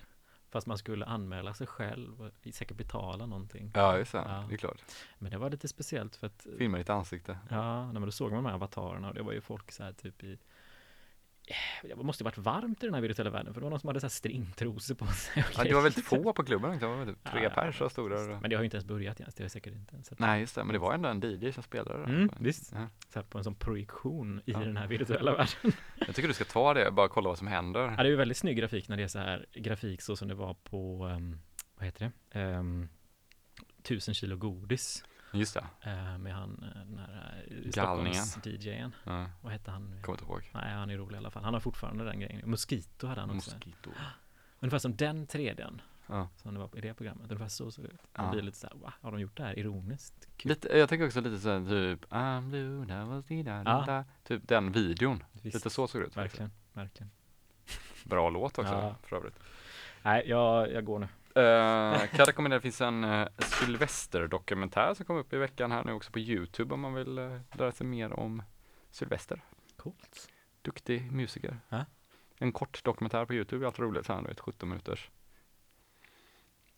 [0.52, 3.70] Fast man skulle anmäla sig själv och säkert betala någonting.
[3.74, 4.18] Ja, just det.
[4.18, 4.44] Ja.
[4.48, 4.82] Det är klart.
[5.18, 7.38] Men det var lite speciellt för att Filma ditt ansikte.
[7.50, 9.92] Ja, men då såg man de här avatarerna och det var ju folk så här
[9.92, 10.38] typ i
[11.82, 14.00] det måste varit varmt i den här virtuella världen för det var någon som hade
[14.00, 15.42] så här stringtrosor på sig.
[15.42, 17.78] och Ja, det var väldigt få på klubben, det var väl typ tre Ja, pers
[17.78, 18.40] som stod där.
[18.40, 19.96] Men det har ju inte ens börjat ens, det är säkert inte.
[20.10, 22.04] Att, Nej, just det, men det var ändå en DJ som spelade där.
[22.04, 22.72] Mm, visst.
[22.72, 22.86] Ja.
[23.12, 24.58] så här på en sån projektion i Ja.
[24.58, 25.72] den här virtuella världen.
[26.06, 27.88] Jag tycker du ska ta det, bara kolla vad som Ja, händer.
[27.88, 30.34] det är ju väldigt snygg grafik när det är så här grafik så som det
[30.34, 31.40] var på, ehm,
[31.74, 32.88] vad heter det, um,
[33.82, 38.24] tusen kilo godis Just det, eh, med han, eh, den här Galningen.
[38.24, 38.94] Stockholms-DJen.
[39.04, 39.94] ja, Vad hette han?
[40.02, 40.50] kommer inte ihåg.
[40.54, 41.44] Nej, han är rolig i alla fall.
[41.44, 42.50] Han har fortfarande den grejen.
[42.50, 43.50] Mosquito hade han också.
[43.54, 43.90] Mosquito.
[44.60, 46.28] Ungefär som den 3Dn Ja.
[46.36, 47.30] som det var i det programmet.
[47.30, 48.00] Ungefär så såg det ut.
[48.14, 48.22] Ja.
[48.22, 48.92] Man blir lite såhär, va?
[49.00, 50.28] Har de gjort det här ironiskt?
[50.36, 50.48] Kul.
[50.48, 53.84] Lite, jag tänker också lite såhär typ I'm blue, that was the da, Ja.
[53.86, 54.04] da.
[54.24, 55.24] Typ den videon.
[55.32, 56.16] Visst, Lite så såg det ut.
[56.16, 57.10] verkligen, verkligen.
[58.04, 58.94] Bra låt också Ja.
[59.02, 59.38] för övrigt.
[60.02, 61.08] Nej, jag, jag går nu.
[61.36, 65.92] Uh, kan rekommendera, det finns en uh, Sylvester-dokumentär som kom upp i veckan här nu
[65.92, 68.42] också på Youtube om man vill uh, lära sig mer om
[68.90, 69.44] Sylvester.
[69.76, 70.28] Coolt.
[70.62, 71.60] Duktig musiker.
[71.68, 71.84] Ja.
[72.38, 75.10] En kort dokumentär på Youtube är alltid roligt, så här, du vet, 17 minuters.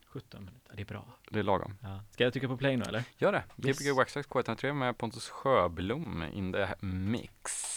[0.07, 1.07] 17 minuter, det är bra.
[1.31, 1.79] Det är lagom.
[1.83, 2.01] Ja.
[2.11, 3.05] Ska jag trycka på play nu eller?
[3.17, 3.45] Gör det!
[3.69, 3.79] Yes.
[3.79, 7.75] Gbg Waxtrax K103 med Pontus Sjöblom in the mix.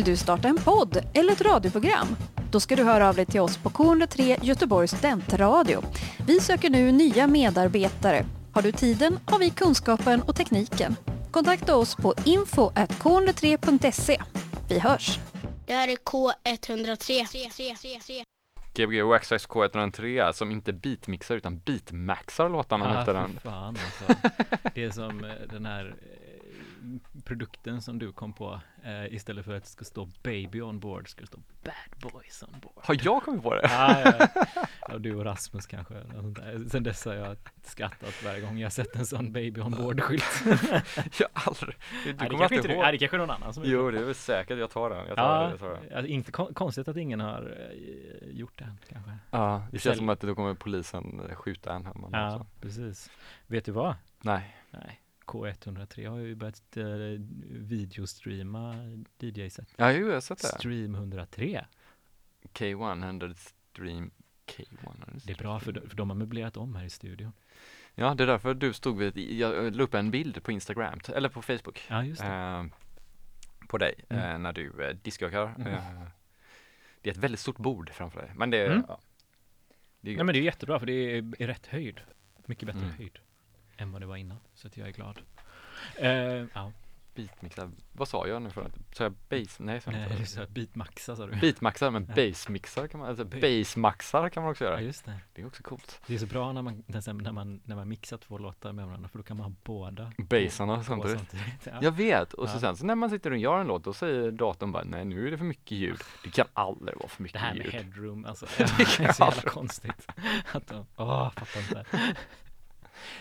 [0.00, 2.16] Vill du starta en podd eller ett radioprogram?
[2.50, 5.82] Då ska du höra av dig till oss på K103 Göteborgs studentradio.
[6.26, 8.24] Vi söker nu nya medarbetare.
[8.52, 10.96] Har du tiden har vi kunskapen och tekniken.
[11.30, 14.18] Kontakta oss på info.k103.se.
[14.68, 15.18] Vi hörs!
[15.66, 18.24] Det här är K103.
[18.74, 23.38] Gbg Waxxax K103 som inte beatmixar utan beatmaxar låtarna Ah, fy den.
[23.42, 24.04] fan alltså.
[24.74, 25.92] Det är som eh, den här eh,
[27.24, 28.60] produkten som du kom på.
[28.84, 32.42] Eh, istället för att det ska stå baby on board ska det stå bad boys
[32.42, 32.84] on board.
[32.84, 33.60] Har jag kommit på det?
[33.64, 34.44] Ah, ja, ja.
[34.88, 35.94] ja, du och Rasmus kanske.
[36.70, 40.44] Sen dess har jag skrattat varje gång jag sett en sån baby on board-skylt.
[41.20, 41.76] Jag har aldrig.
[42.04, 42.82] Du kommer alltid inte ihåg.
[42.82, 44.58] Nej, det kanske är någon annan som Jo, det är väl säkert.
[44.58, 45.06] Jag tar den.
[45.06, 45.50] Jag tar Ja, den.
[45.50, 45.96] Jag tar den.
[45.96, 47.70] alltså, inte kon- konstigt att ingen har
[48.22, 49.10] eh, gjort det kanske.
[49.30, 52.08] Ja, det känns som att då kommer polisen skjuta en hemma.
[52.12, 52.46] Ja, också.
[52.60, 53.10] precis.
[53.46, 53.94] Vet du vad?
[54.20, 54.56] Nej.
[54.70, 55.00] Nej,
[55.30, 56.84] K103 har ju börjat eh,
[57.50, 58.74] videostreama
[59.18, 59.68] DJ-set.
[59.76, 60.46] Ja, jo, jag har sett det.
[60.48, 61.64] Stream 103.
[62.54, 64.10] K100 Stream
[64.46, 67.32] K100 Det är bra för, de- för de har möblerat om här i studion.
[67.94, 71.28] Ja, det är därför du stod vid, jag la upp en bild på Instagram, eller
[71.28, 72.64] på Facebook, Ja, just eh,
[73.68, 74.24] på dig, Mm.
[74.32, 75.54] eh, när du eh, diskjokar.
[75.58, 75.66] Mhm.
[75.66, 76.02] Eh,
[77.02, 78.84] det är ett väldigt stort bord framför dig, men det, Mm.
[78.88, 79.00] ja,
[80.00, 82.00] det är Nej men det är jättebra för det är i rätt höjd.
[82.46, 82.90] Mycket bättre Mm.
[82.96, 83.18] höjd
[83.80, 84.38] än vad det var innan.
[84.54, 85.18] Så att jag är glad.
[85.96, 86.10] Eh,
[86.54, 86.72] ja,
[87.14, 90.26] beatmixar, vad sa jag nu för att, sa jag bass, nej, sa jag nej, det
[90.26, 91.36] så här beatmaxa sa du.
[91.36, 92.14] Beatmaxar, men Ja.
[92.14, 94.80] bassmixar kan man, alltså Ba- bassmaxar kan man också Ja, göra.
[94.82, 95.18] just det.
[95.32, 96.00] Det är också coolt.
[96.06, 99.08] Det är så bra när man, när man, när man mixar två låtar med varandra
[99.08, 100.12] för då kan man ha båda.
[100.18, 101.18] Bassarna på samtidigt.
[101.18, 101.66] samtidigt.
[101.66, 101.78] Ja.
[101.82, 102.60] Jag vet, och så Ja.
[102.60, 105.26] sen så när man sitter och gör en låt, då säger datorn bara, nej nu
[105.26, 106.00] är det för mycket ljud.
[106.24, 107.74] Det kan aldrig vara för Det mycket här med ljud.
[107.74, 108.46] headroom, alltså.
[108.58, 110.06] Det det kan är så jävla konstigt.
[110.52, 111.84] Att de, åh, fattar inte.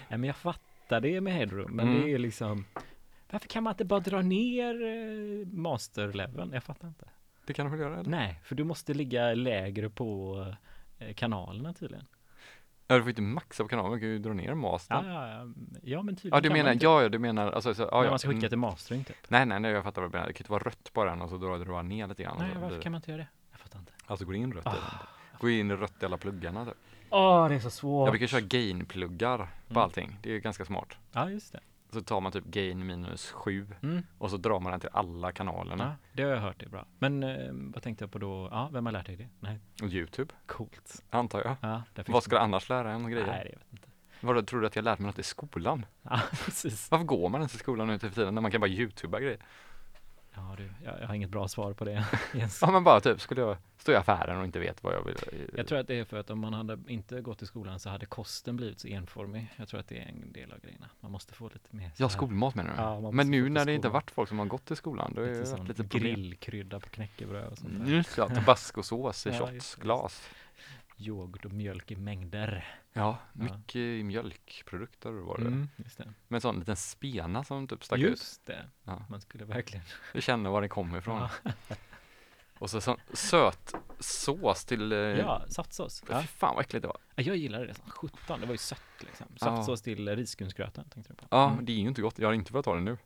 [0.10, 2.02] Nej men jag fattar det med headroom, men Mm.
[2.02, 2.66] det är liksom
[3.32, 6.54] varför kan man inte bara dra ner eh, masterleveln?
[6.54, 7.06] Jag fattar inte.
[7.46, 8.10] Det kan de väl göra eller?
[8.10, 10.46] Nej, för du måste ligga lägre på
[10.98, 12.06] eh, kanalerna tydligen.
[12.88, 15.06] Ja, du får inte maxa på kanalen, man kan ju dra ner mastern.
[15.06, 15.54] Ja, ja, ja,
[15.84, 18.10] ja men tydligen Ja, du menar, ja, ja, du menar, alltså, så, ja, ja.
[18.10, 18.50] man ska skicka mm.
[18.50, 19.30] till mastering typ.
[19.30, 20.28] Nej, nej, nej, jag fattar vad du menar.
[20.28, 22.36] Det kan inte vara rött på den och så drar du bara ner lite grann.
[22.40, 23.28] Nej, varför blir- kan man inte göra det?
[23.52, 23.92] Jag fattar inte.
[24.06, 24.74] Alltså går in rött den.
[25.40, 26.78] Gå in rött i alla pluggarna typ.
[27.10, 28.08] Åh, det är så svårt.
[28.08, 29.84] Jag brukar köra gain-pluggar på Mm.
[29.84, 30.18] allting.
[30.22, 30.98] Det är ju ganska smart.
[31.12, 31.60] Ja, just det.
[31.94, 34.04] Så tar man typ gain minus 7 Mm.
[34.18, 35.84] och så drar man den till alla kanalerna.
[35.84, 36.86] Ja, det har jag hört, det är bra.
[37.00, 38.48] Men eh, vad tänkte jag på då?
[38.52, 39.28] Ja, vem har lärt dig det?
[39.40, 41.04] Nej, Youtube, coolt.
[41.10, 41.56] antar jag.
[41.62, 43.28] Ja, Vad ska du annars lära en grejer?
[43.28, 43.88] Nej, det vet jag inte.
[44.22, 45.86] Vadå, tror du att jag lärt mig något i skolan?
[46.02, 46.92] Ja, precis.
[46.92, 49.40] Varför går man ens i skolan nu till tiden när man kan bara youtuba grejer?
[50.50, 52.06] Ja, du, jag, jag har inget bra svar på det.
[52.34, 52.60] Jens.
[52.62, 55.16] Ja men bara typ, skulle jag stå i affären och inte vet vad jag vill
[55.58, 57.90] Jag tror att det är för att om man hade inte gått i skolan så
[57.90, 59.48] hade kosten blivit så enformig.
[59.56, 60.90] Jag tror att det är en del av grejerna.
[61.00, 62.82] Man måste få lite mer Ja, skolmat menar du?
[63.08, 65.34] Ja, men nu när det inte varit folk som har gått i skolan, då är
[65.34, 67.92] lite det lite grillkrydda på knäckebröd och sånt där.
[67.92, 69.82] Just ja, tabascosås i Ja, just shots, det.
[69.82, 70.30] glas.
[70.98, 72.79] Yoghurt och mjölk i mängder.
[72.94, 73.44] Ja, Ja.
[73.44, 75.46] mycket mjölkprodukter var det.
[75.48, 76.14] Mm, just det.
[76.28, 78.10] Med en sån liten spena som typ stack ut.
[78.10, 78.66] Just det.
[78.84, 79.06] Ja.
[79.10, 79.86] Man skulle verkligen.
[80.14, 81.28] Du känner var det kommer ifrån.
[81.44, 81.52] Ja,
[82.60, 84.92] Och så sån söt sås till...
[84.92, 86.04] eh, ja saftsås.
[86.10, 86.22] Ja.
[86.22, 86.98] Fy fan vad äckligt det var.
[87.16, 88.40] Ja, Jag gillade det som 17.
[88.40, 89.28] Det var ju sött liksom.
[89.32, 89.38] Ja.
[89.40, 91.28] Saftsås till eh, risgrynsgröten tänkte du på.
[91.32, 91.66] Ja, Mm.
[91.66, 92.20] det är ju inte gott.
[92.20, 92.98] Jag har inte velat ta det nu.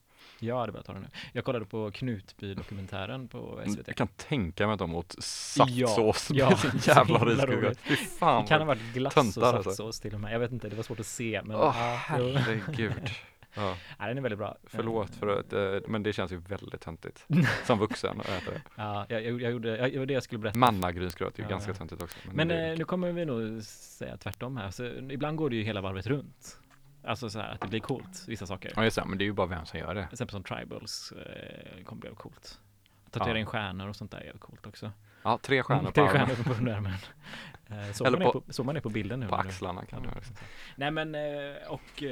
[0.44, 1.08] Jag hade börjat ta det nu.
[1.34, 3.88] Jag kollade på Knutby-dokumentären på SVT.
[3.88, 7.74] Jag kan tänka mig att de åt saftsås Ja, med ja, sin jävla.
[7.76, 9.64] Fy fan Det kan ha varit glass och alltså.
[9.64, 10.34] saftsås till och med.
[10.34, 11.42] Jag vet inte, det var svårt att se.
[11.44, 12.34] Men ja, jo.
[12.36, 12.94] herregud.
[13.56, 14.58] Ja, ja, den är väldigt bra.
[14.64, 17.26] förlåt för att, eh, men det känns ju väldigt töntigt.
[17.66, 18.62] Som vuxen att äta det.
[18.76, 20.60] Ja, jag, jag, gjorde, jag, det var det jag skulle berätta.
[20.60, 21.76] Mannagrynsgröt är ju Ja, ganska ja.
[21.76, 22.18] töntigt också.
[22.32, 24.72] Men det är eh, nu kommer vi nog säga tvärtom här.
[24.72, 26.58] Så, ibland går det ju hela varvet runt.
[27.04, 28.74] Alltså så här att det blir coolt, vissa saker.
[28.76, 30.02] Ja just det, men det är ju bara vem som gör det.
[30.08, 32.60] Till exempel som tribals eh, kommer bli coolt.
[33.12, 33.40] Tatuera Ja.
[33.40, 34.92] in stjärnor och sånt där är coolt också.
[35.24, 36.28] Ja, tre stjärnor Mm, på Tre armen.
[36.36, 36.94] stjärnor på underarmen.
[37.70, 39.28] Eh, så, Eller man är på- på, så man är på bilden nu.
[39.28, 40.34] På axlarna kan Ja, du också.
[40.76, 42.04] Nej men, eh, och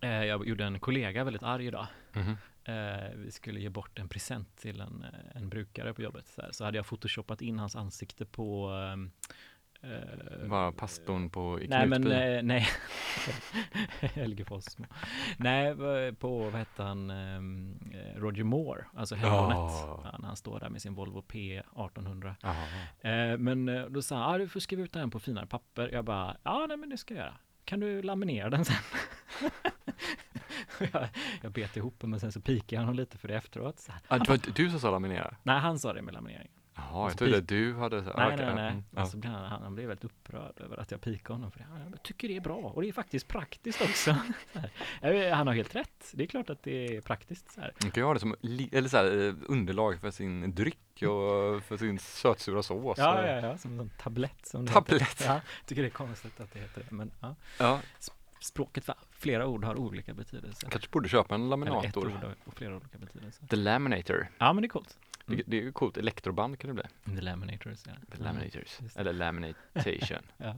[0.00, 1.86] eh, jag gjorde en kollega väldigt arg idag.
[2.12, 2.36] Mhm.
[2.64, 6.26] Eh, vi skulle ge bort en present till en, en brukare på jobbet.
[6.26, 6.52] Så, här.
[6.52, 9.10] så hade jag photoshopat in hans ansikte på ehm,
[9.84, 12.66] eh, Var pastorn på i Nej men eh, nej,
[14.46, 14.86] Fossmo.
[15.36, 15.74] Nej,
[16.14, 19.56] på vad hette han, ehm, eh, Roger Moore, alltså helgonet.
[19.56, 22.34] Ja, när han står där med sin Volvo P1800.
[22.40, 22.54] Jaha.
[23.00, 25.90] Eh, men eh, då sa han, ah, du får skriva ut den på finare papper.
[25.92, 27.34] Jag bara, ja nej men det ska jag göra.
[27.64, 28.76] Kan du laminera den sen?
[30.78, 31.08] jag,
[31.42, 33.78] jag bet ihop men sen så pikade jag honom lite för det efteråt.
[33.78, 35.36] Så här, Ah, det var du som sa laminera?
[35.42, 36.50] Nej, han sa det med laminering.
[36.76, 38.70] Jaha, jag trodde du hade Nej, okej, nej, nej.
[38.70, 39.00] mm, ja.
[39.00, 41.60] Alltså, annat, han, han blev väldigt upprörd över att jag pikade honom för.
[41.60, 44.10] Han tycker det är bra och det är faktiskt praktiskt också.
[45.32, 46.10] Han har helt rätt.
[46.12, 47.52] Det är klart att det är praktiskt.
[47.52, 47.72] Så här.
[47.82, 48.36] Man kan ju ha det som
[48.72, 52.98] eller så här, eh, underlag för sin dryck och för sin sötsura sås.
[52.98, 54.46] Ja, ja, ja, som en tablett.
[54.46, 55.22] Som Tablett.
[55.26, 56.94] Ja, tycker det är konstigt att det heter det.
[56.94, 57.80] Men ja, ja.
[58.40, 58.94] språket, va?
[59.10, 60.68] flera ord har olika betydelser.
[60.70, 62.06] Kanske borde köpa en Eller ett laminator.
[62.06, 63.46] ord och flera olika betydelser.
[63.46, 64.28] The Laminator.
[64.38, 64.98] Ja, men det är coolt.
[65.26, 65.96] Det, det är ju coolt.
[65.96, 67.14] Elektroband kan det bli.
[67.16, 67.92] The Laminators, ja.
[68.16, 68.78] The Laminators.
[68.78, 69.00] det.
[69.00, 70.18] Eller Laminatation.
[70.36, 70.54] Ja.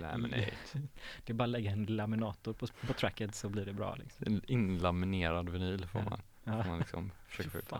[0.00, 0.52] Laminate.
[1.24, 4.26] Det är bara att lägga en laminator på, på tracket så blir det bra liksom.
[4.26, 6.10] En inlaminerad vinyl får Ja.
[6.10, 6.62] man, Ja.
[6.62, 7.72] får man liksom försöka få ut.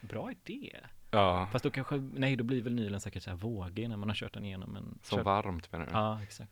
[0.00, 0.76] Bra idé.
[1.10, 4.08] Ja, Fast då kanske, nej då blir väl nylen säkert så här vågig när man
[4.08, 4.98] har kört den igenom en...
[5.02, 5.92] som kört, varmt menar du?
[5.92, 6.50] Ja, exakt.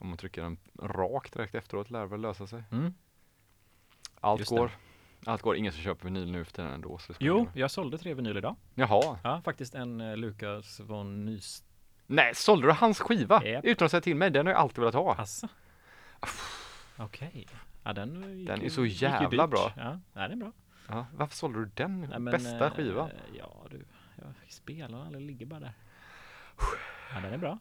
[0.00, 2.62] Om man trycker den rakt direkt efteråt lär det väl lösa sig.
[2.70, 2.94] Mm.
[4.20, 4.70] Allt Just det.
[5.26, 5.56] Allt går.
[5.56, 6.98] Ingen som köper vinyl nu för tiden ändå.
[6.98, 8.56] Så Jo, jag sålde tre vinyl idag.
[8.74, 9.18] Jaha.
[9.24, 11.64] Ja, faktiskt en uh, Lukas von Nys...
[12.06, 13.44] Nej, sålde du hans skiva?
[13.44, 13.64] Japp.
[13.64, 14.30] Utan att säga till mig.
[14.30, 15.14] Den har jag alltid velat ha.
[15.14, 15.48] Asså?
[16.96, 17.46] Okej.
[17.84, 19.50] Ja, den gick Den är ju- så gick ju jävla dyrt.
[19.50, 19.72] bra.
[19.76, 20.52] Ja, nej, den är bra.
[20.88, 23.10] Ja, varför sålde du den Nej, men, bästa eh, skivan?
[23.38, 23.84] Ja, du.
[24.16, 25.72] Jag spelar eller ligger bara där.
[27.14, 27.58] Ja, den är bra.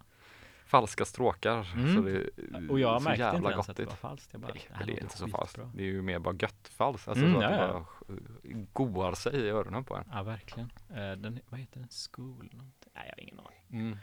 [0.71, 1.73] Falska stråkar.
[1.73, 1.95] Mm.
[1.95, 4.31] Så det är Och jag så märkte inte jävla ens att det var falskt.
[4.31, 5.59] Bara, Nej, men det är inte så falskt.
[5.73, 7.07] Det är ju mer bara gött falskt.
[7.07, 8.17] Alltså Mm, så att ja, det
[8.53, 10.03] bara goar sig i öronen på en.
[10.11, 10.71] Ja, verkligen.
[10.89, 11.89] Eh, Den, vad heter den?
[11.89, 12.49] School?
[12.51, 12.91] någonting?
[12.95, 13.59] Nej, jag har ingen aning.
[13.71, 13.97] Mm.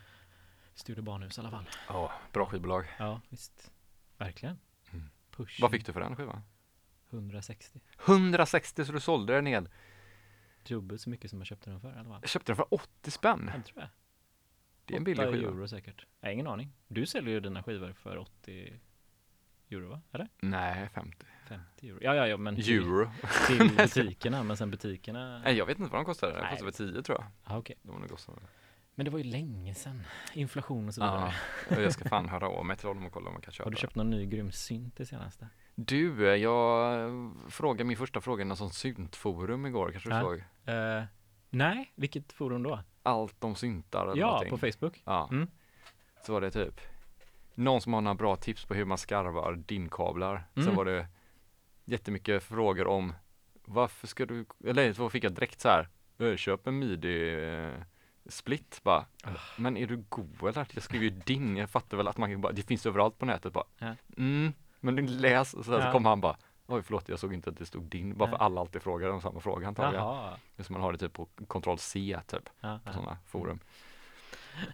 [0.75, 1.69] Studio Barnhus i alla fall.
[1.89, 2.85] Ja, bra skivbolag.
[2.99, 3.71] Ja, visst.
[4.19, 4.59] Verkligen.
[4.93, 5.11] Mm.
[5.31, 5.61] Push.
[5.62, 6.43] Vad fick du för den skivan?
[7.11, 7.81] 160.
[8.07, 9.69] 160 så du sålde den ned.
[10.69, 12.19] Dubbelt så mycket som jag köpte den för i alla fall.
[12.23, 13.51] Jag köpte den för 80 spänn.
[13.55, 13.89] Jag tror jag.
[14.89, 15.49] Det är en billig 8 skiva.
[15.49, 16.07] euro säkert.
[16.20, 16.72] Jag har ingen aning.
[16.89, 18.80] Du säljer ju dina skivor för 80
[19.70, 20.01] euro va?
[20.12, 20.28] Eller?
[20.41, 21.26] Nej, 50.
[21.49, 21.99] 50 euro?
[22.03, 23.11] Ja, ja, ja, men till, Euro.
[23.47, 24.43] till butikerna.
[24.43, 25.39] Men sen butikerna.
[25.39, 26.32] Nej, jag vet inte vad de kostade.
[26.32, 27.26] De kostade väl 10 tror jag.
[27.53, 27.76] Ja, okej.
[27.82, 28.39] De var nog kostade.
[28.95, 30.03] Men det var ju länge sedan.
[30.34, 31.32] Inflation och så vidare.
[31.70, 33.66] Ja, jag ska fan höra av mig till dem och kolla om man kan köpa.
[33.66, 35.49] Har du köpt någon ny grym synt det senaste?
[35.74, 37.11] Du, jag
[37.49, 40.22] frågade min första fråga i någon sån syntforum igår, kanske du Ja.
[40.22, 40.39] såg?
[40.74, 41.05] Eh,
[41.51, 42.80] nej, vilket forum då?
[43.09, 44.51] Allt om syntar eller Ja, någonting.
[44.51, 45.03] på Facebook.
[45.05, 45.49] Ja, Mm.
[46.27, 46.81] så var det typ
[47.55, 50.45] någon som har några bra tips på hur man skarvar DIN-kablar.
[50.55, 50.77] Sen Mm.
[50.77, 51.07] var det
[51.85, 53.13] jättemycket frågor om
[53.65, 55.89] varför ska du, eller så fick jag direkt så här,
[56.19, 57.83] "Eh, köp en midi eh,
[58.27, 59.07] split bara.
[59.25, 59.31] Ah.
[59.57, 60.75] Men är du god eller?
[60.75, 63.27] Jag skriver ju DIN, jag fattar väl att man kan bara, det finns överallt på
[63.27, 63.65] nätet bara.
[63.79, 63.95] Ja.
[64.17, 65.93] Mm, men du läs, och så, så Ja.
[65.93, 66.37] kom han bara,
[66.69, 69.21] oj förlåt jag såg inte att det stod DIN, bara för alla alltid frågar om
[69.21, 70.05] samma fråga antagligen.
[70.07, 70.37] Jaha.
[70.61, 73.59] Som man har det typ på kontroll C typ Ja, på sådana forum.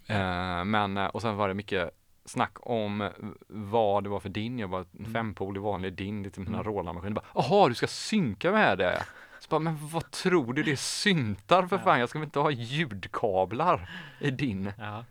[0.07, 1.91] Eh, men, eh, och sen var det mycket
[2.25, 3.11] snack om
[3.49, 4.59] vad det var för din.
[4.59, 5.13] Jag bara, en Mm.
[5.13, 6.65] fempolig vanlig din, lite mina Mm.
[6.65, 7.15] rålarmaskiner.
[7.15, 9.03] Bara, Jaha, du ska synka med det?
[9.41, 12.01] Så bara, men vad tror du det är syntar för fan?
[12.01, 13.91] Jag ska väl inte ha ljudkablar
[14.21, 14.73] i din?
[14.79, 15.05] Ja.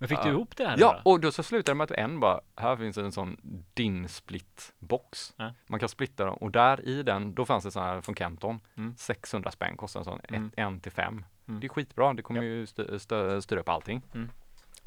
[0.00, 0.24] Men fick Ja.
[0.24, 1.10] du ihop det här Ja, då?
[1.10, 3.36] och då så slutade det med att en bara, här finns en sån
[3.74, 5.34] din split box.
[5.36, 5.52] Ja.
[5.66, 8.60] Man kan splitta dem och där i den, då fanns det sån här från Kenton,
[8.76, 8.94] Mm.
[8.96, 10.50] 600 spänn kostar en sån, Mm.
[10.56, 11.24] en till fem.
[11.48, 11.60] Mm.
[11.60, 12.48] Det är skitbra, det kommer Ja.
[12.48, 12.66] ju
[13.42, 14.02] styra upp allting.
[14.14, 14.30] Mm.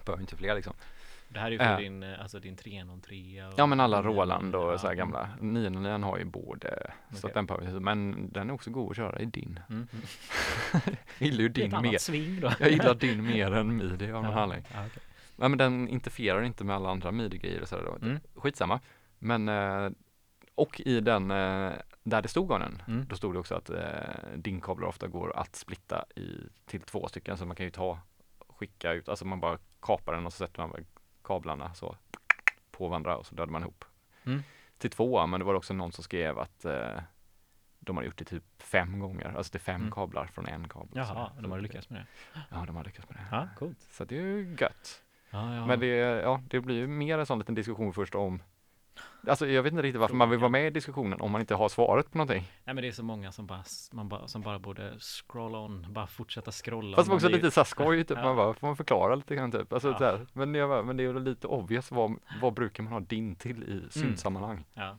[0.06, 0.74] Behöver inte fler liksom.
[1.30, 1.78] Det här är ju för Ja.
[1.80, 4.78] din, eh, alltså din 303 och Ja men alla Roland och ja.
[4.78, 7.28] så här gamla, 909 har ju både, så Okej.
[7.28, 9.60] att den behöver, men den är också god att köra i din.
[9.70, 9.88] Mm.
[9.94, 10.06] mm.
[11.20, 12.52] Jag gillar ju Det är ett din mer, sving då.
[12.60, 14.40] jag gillar din mer än midi av någon ja.
[14.40, 14.68] anledning.
[14.74, 15.04] Ja, okej.
[15.36, 17.96] Nej men den interfererar inte med alla andra midi-grejer och sådär.
[18.02, 18.20] Mm.
[18.36, 18.80] Skitsamma.
[19.20, 19.90] Men, eh,
[20.56, 21.72] och i den, eh,
[22.04, 23.06] där det stod den, Mm.
[23.10, 23.78] då stod det också att eh,
[24.36, 28.00] din kablar ofta går att splitta i, till två stycken, så man kan ju ta,
[28.50, 30.86] skicka ut, alltså man bara kapar den och så sätter man
[31.24, 31.96] kablarna så
[32.72, 33.86] på varandra och så dödar man ihop.
[34.26, 34.44] Mm.
[34.78, 37.00] Till två, men det var också någon som skrev att eh,
[37.80, 39.92] de har gjort det typ fem gånger, alltså det är fem Mm.
[39.92, 40.90] kablar från en kabel.
[40.96, 42.40] Jaha, de har lyckats med det.
[42.50, 43.26] Ja, de har lyckats med det.
[43.32, 43.78] Ja, coolt.
[43.92, 45.02] Så det är ju gött.
[45.30, 45.66] Ja, ja.
[45.66, 48.42] Men det, ja, det blir ju mer en sån liten diskussion först om
[49.28, 51.56] Alltså jag vet inte riktigt varför man vill vara med i diskussionen om man inte
[51.56, 52.44] har svaret på någonting.
[52.64, 55.86] Nej men det är så många som bara, man bara, som bara borde scroll on,
[55.90, 56.96] bara fortsätta scrolla.
[56.98, 58.18] Fast också blir lite såhär skoj, typ.
[58.18, 58.24] Ja.
[58.24, 59.74] man bara, får man förklara lite grann typ.
[59.74, 59.98] Alltså, Ja.
[60.00, 60.26] här.
[60.34, 63.70] Men, jag men det är lite obvious, vad, vad brukar man ha din till Mm.
[63.88, 64.66] i syntsammanhang?
[64.74, 64.98] Ja.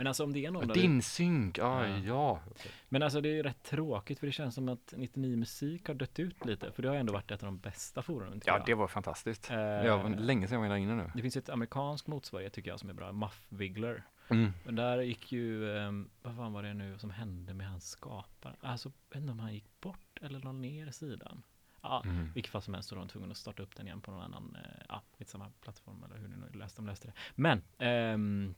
[0.00, 1.98] Men alltså om det är någon där Din synk, ah, Ja.
[1.98, 2.40] ja.
[2.88, 6.18] Men alltså det är rätt tråkigt för det känns som att 99 musik har dött
[6.18, 6.72] ut lite.
[6.72, 8.40] För det har ändå varit ett av de bästa forumen.
[8.44, 8.66] Ja, jag.
[8.66, 9.50] det var fantastiskt.
[9.50, 11.10] Eh, Det var länge sedan jag var inne nu.
[11.14, 14.02] Det finns ett amerikanskt motsvarighet tycker jag som är bra, Muff Wiggler.
[14.30, 14.52] Mm.
[14.64, 18.54] Men där gick ju, ehm, vad fan var det nu som hände med hans skapare?
[18.60, 21.42] Alltså, jag vet inte om han gick bort eller la ner sidan.
[21.82, 22.32] Ja, Mm.
[22.34, 24.20] vilket fall som helst så var de tvungna att starta upp den igen på någon
[24.22, 27.12] annan, eh, ja, skitsamma plattform eller hur de nu läste, de läste det.
[27.34, 28.54] Men, ehm,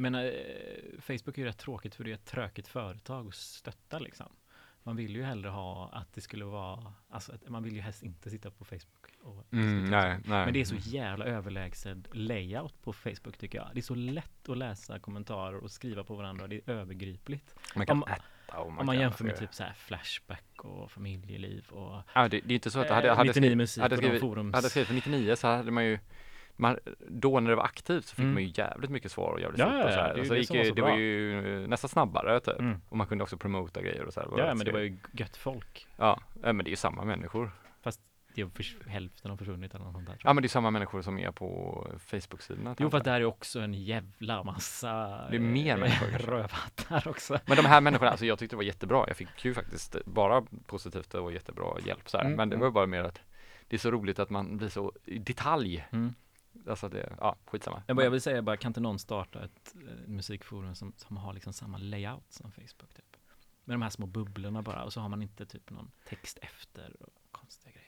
[0.00, 0.30] men eh,
[1.00, 4.26] Facebook är ju rätt tråkigt för det är ett tråkigt företag att stötta liksom.
[4.82, 8.02] man vill ju hellre ha att det skulle vara, alltså att man vill ju helst
[8.02, 9.06] inte sitta på Facebook.
[9.22, 10.44] Och Mm, nej, nej.
[10.44, 13.70] Men det är så jävla överlägsen layout på Facebook tycker jag.
[13.74, 16.46] Det är så lätt att läsa kommentarer och skriva på varandra.
[16.46, 17.54] Det är övergripligt.
[17.76, 20.90] man kan om- äta och man Om man jämför med typ så här Flashback och
[20.90, 23.82] familjeliv och Ja, det, det är inte så att eh, hade, hade, 99 skrivit, musik
[23.82, 24.54] hade, och de skrivit, forums...
[24.54, 25.98] hade skrivit för 99 så hade man ju
[26.60, 28.34] man, då när det var aktivt så fick Mm.
[28.34, 30.14] man ju jävligt mycket svar och jävligt Ja, fort och så här.
[30.14, 32.58] det Alltså, det gick var ju, så det var ju nästan snabbare typ.
[32.58, 32.80] Mm.
[32.88, 34.28] Och man kunde också promota grejer och så här.
[34.36, 35.86] Ja, men det var ju gött folk.
[35.96, 37.50] Ja, men det är ju samma människor.
[38.34, 40.16] Det är hälften har försvunnit eller något sånt där.
[40.24, 42.76] Ja, men det är samma människor som är på Facebook-sidorna.
[42.78, 44.92] Jo, fast där är också en jävla massa
[45.30, 47.38] Det är mer eh, människor rövhattar också.
[47.46, 49.04] Men de här människorna, alltså jag tyckte det var jättebra.
[49.06, 52.24] Jag fick ju faktiskt bara positivt och jättebra hjälp så här.
[52.24, 52.64] Mm, Men det mm.
[52.64, 53.20] var bara mer att
[53.68, 55.86] det är så roligt att man blir så i detalj.
[55.92, 56.14] Mm.
[56.68, 57.82] Alltså det, ja, skitsamma.
[57.86, 61.16] Jag, bara, jag vill säga bara, kan inte någon starta ett eh, musikforum som, som
[61.16, 63.16] har liksom samma layout som Facebook typ?
[63.64, 66.96] Med de här små bubblorna bara och så har man inte typ någon text efter
[67.02, 67.86] och konstiga grejer.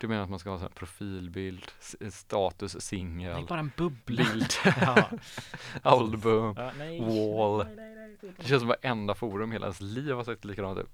[0.00, 3.58] Du menar att man ska ha så här profilbild, s- status, Det är singel, bara
[3.60, 4.24] en bubbla.
[4.24, 4.46] bild,
[4.80, 5.10] ja.
[5.82, 6.54] album.
[6.56, 7.66] Ja, nej, Wall.
[7.76, 8.16] nej, nej.
[8.36, 10.90] Det känns som varenda forum hela ens liv har sett likadant ut.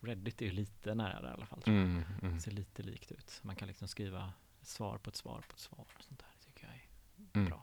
[0.00, 1.62] Reddit är ju lite nära det i alla fall.
[1.62, 2.22] Tror Mm, jag.
[2.24, 3.40] mm, Det ser lite likt ut.
[3.42, 4.32] Man kan liksom skriva
[4.66, 5.86] svar på ett svar på ett svar.
[5.96, 7.48] Och sånt där Det tycker jag är mm.
[7.50, 7.62] bra.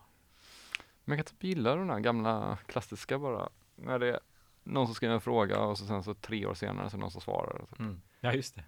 [1.04, 3.50] Men jag kan typ gilla de där gamla klassiska bara.
[3.76, 4.20] När det är
[4.64, 7.02] någon som skriver en fråga och så sen så tre år senare så är det
[7.02, 7.66] någon som svarar.
[7.80, 8.02] Mm.
[8.20, 8.64] Ja, just det.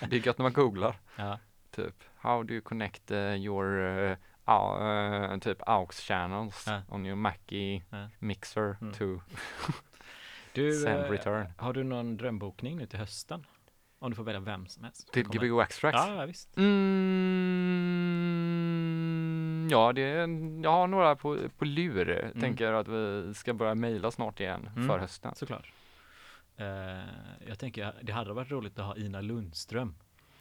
[0.08, 1.00] Det är gött när man googlar.
[1.16, 1.38] Ja.
[1.70, 4.16] Typ, how do you connect uh, your uh,
[4.48, 6.82] uh, typ aux channels Ja.
[6.88, 8.08] on your Mackie Ja.
[8.18, 8.92] mixer Mm.
[8.94, 9.20] to
[10.52, 11.52] Du, send return.
[11.58, 13.46] har du någon drömbokning nu till hösten?
[14.02, 15.12] Om du får välja vem som helst.
[15.12, 15.26] Till.
[15.28, 15.98] Gbg Extracts?
[16.06, 16.56] Ja, ja, visst.
[18.30, 20.18] Mm, ja, det är,
[20.62, 22.10] jag har några på, på lur.
[22.24, 22.40] Mm.
[22.40, 24.88] Tänker att vi ska börja mejla snart igen Mm.
[24.88, 25.34] för hösten.
[25.34, 25.72] Såklart.
[26.56, 26.66] Eh,
[27.48, 29.94] jag tänker, det hade varit roligt att ha Ina Lundström.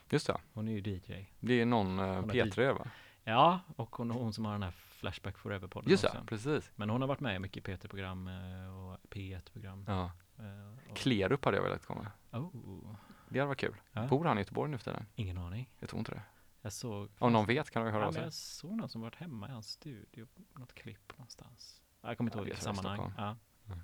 [0.09, 1.25] Just det, Hon är ju DJ.
[1.39, 2.87] det är någon uh, har P3 va?
[3.23, 6.71] Ja, och hon, hon som har den här Flashback Forever-podden Just det, precis.
[6.75, 9.85] Men hon har varit med i mycket P3-program eh, och P1-program.
[9.87, 10.11] Ja.
[10.39, 12.07] eh, och- Klerup hade jag velat komma.
[12.31, 12.95] Oh,
[13.29, 13.75] Det hade varit kul.
[13.91, 14.07] Ja.
[14.07, 15.05] Bor han i Göteborg nu för tiden?
[15.15, 15.69] ingen aning.
[15.79, 16.21] Jag tror inte det.
[16.61, 17.09] Jag såg...
[17.19, 18.23] Om någon vet kan de ju höra ja, av sig.
[18.23, 21.81] jag såg någon som varit hemma i hans studio, något klipp någonstans.
[22.01, 23.13] Jag kommer inte Ja, ihåg vilket sammanhang.
[23.17, 23.37] Ja.
[23.67, 23.79] Mm.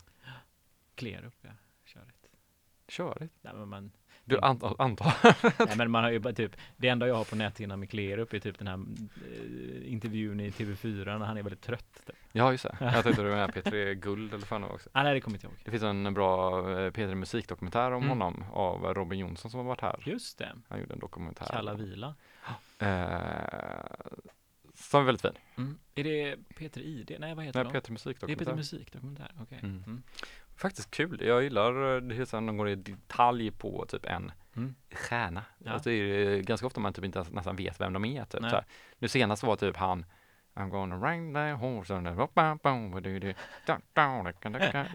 [0.95, 1.51] Klerup, ja.
[1.85, 2.27] Körigt.
[2.87, 3.33] Körigt.
[3.41, 3.91] Nej, men man,
[4.27, 5.13] Du antar, antar.
[5.67, 8.33] nej, men man har ju bara typ, det enda jag har på näthinnan med Klerup
[8.33, 12.01] är typ den här eh, intervjun i TV4 när han är väldigt trött.
[12.05, 12.15] Typ.
[12.31, 12.77] Ja, just det.
[12.79, 14.89] Jag tänkte du menar P3 Guld eller fan också.
[14.93, 15.55] Ah, nej, det kommer inte ihåg.
[15.65, 18.09] Det finns en bra eh, P3 musikdokumentär om Mm.
[18.09, 20.03] honom av Robin Jonsson som har varit här.
[20.05, 21.45] Just det, Han gjorde en dokumentär.
[21.45, 22.15] Kalla vila.
[22.79, 22.87] Eh,
[24.73, 25.31] som är väldigt fin.
[25.57, 25.77] Mm.
[25.95, 27.15] Är det Peter ID?
[27.19, 27.79] Nej, vad heter Nej, de?
[27.79, 28.45] P3 Det är musikdokumentär.
[28.45, 29.59] Peter Musikdokumentär, okej.
[29.63, 29.83] Mm.
[29.87, 30.03] Mm.
[30.57, 31.21] Faktiskt kul.
[31.25, 34.75] Jag gillar eh, det här, de går i detalj på typ en Mm.
[34.93, 35.43] stjärna.
[35.57, 35.71] Ja.
[35.71, 38.25] Alltså, det är ganska ofta man typ inte ens, nästan vet vem de är.
[38.25, 38.41] Typ.
[38.41, 38.65] Så här.
[38.97, 40.05] Nu senast var typ han
[40.53, 42.11] I'm gonna rang the horse on the.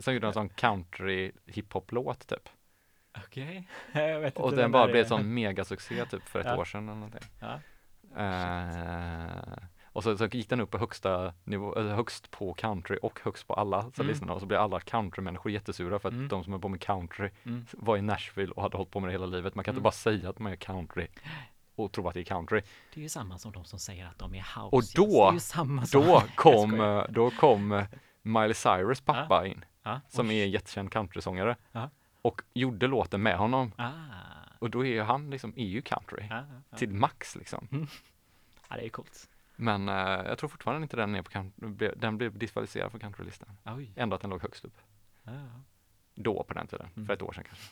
[0.03, 2.49] Sen gjorde han en sån country hiphop-låt typ.
[3.27, 5.09] Okej, jag vet Och inte den vem bara blev är.
[5.09, 6.57] sån megasuccé typ för ett Ja.
[6.57, 7.29] år sedan eller någonting.
[7.41, 7.61] Ja.
[8.17, 9.57] Eh,
[9.93, 13.47] och så, så gick den upp på högsta nivå, eller högst på country och högst
[13.47, 14.07] på alla så Mm.
[14.07, 16.29] lyssnarna och så blev alla countrymänniskor jättesura för att Mm.
[16.29, 17.67] de som är på med country Mm.
[17.73, 19.55] var i Nashville och hade hållit på med det hela livet.
[19.55, 19.79] Man kan Mm.
[19.79, 21.07] inte bara säga att man är country
[21.77, 22.61] och tro att det är country.
[22.95, 24.77] Det är ju samma som de som säger att de är house.
[24.77, 26.01] Och då- samma som...
[26.03, 26.99] Då kom, skojar.
[27.05, 27.85] eh, då kom eh,
[28.23, 30.01] Miley Cyrus pappa in, Ja.
[30.09, 31.91] som är en jättekänd countrysångare Ja.
[32.23, 33.73] och gjorde låten med honom.
[33.77, 33.89] Ah.
[34.59, 36.77] Och då är ju han liksom, är ju country ja, ja.
[36.77, 37.69] till max liksom.
[38.69, 39.29] ja, det är coolt.
[39.61, 39.95] Men eh,
[40.27, 43.49] jag tror fortfarande inte den är på country, den blev diskvalificerad från countrylistan.
[43.97, 44.77] Ändå att den låg högst upp.
[45.23, 45.33] Ja.
[46.15, 47.07] Då på den tiden, Mm.
[47.07, 47.65] för ett år sedan kanske.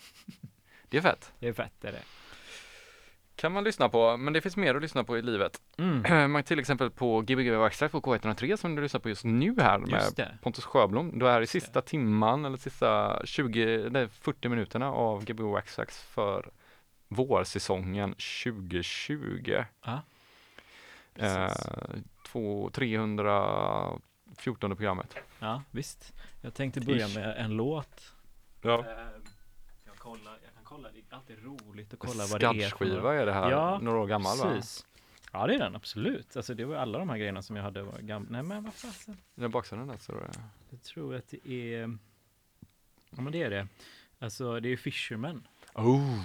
[0.88, 1.32] Det är fett.
[1.38, 2.02] Det är fett, det är det.
[3.36, 5.60] Kan man lyssna på, men det finns mer att lyssna på i livet.
[5.78, 6.32] Mm.
[6.32, 9.78] Man till exempel på Gbg Extra på K103 som du lyssnar på just nu här
[9.78, 10.20] med Just.
[10.42, 11.18] Pontus Sjöblom.
[11.18, 11.60] Du är i Just det.
[11.60, 16.50] sista timman eller sista 20, nej 40 minuterna av Gbg Extra för
[17.08, 19.64] vårsäsongen 2020.
[19.84, 20.00] Ja.
[21.18, 21.52] Eh,
[22.26, 25.14] två, 314 programmet.
[25.38, 26.12] Ja, visst.
[26.40, 27.14] Jag tänkte börja Ish.
[27.14, 28.12] med en låt.
[28.62, 28.78] Ja.
[28.78, 28.84] Eh,
[29.86, 32.84] Jag, kollar, jag kan kolla, det är alltid roligt att kolla vad det är.
[32.96, 34.44] några- är det här, Ja, några år gammal va?
[34.44, 34.86] Precis.
[35.32, 36.36] Ja, det är den absolut.
[36.36, 38.28] Alltså det var alla de här grejerna som jag hade var gamla.
[38.30, 39.16] Nej, men vad fasen.
[39.34, 40.30] Den baksidan där så är det
[40.70, 41.98] Jag tror att det är...
[43.10, 43.68] Ja, men det är det.
[44.18, 45.48] Alltså, det är Fisherman.
[45.74, 46.18] Oh,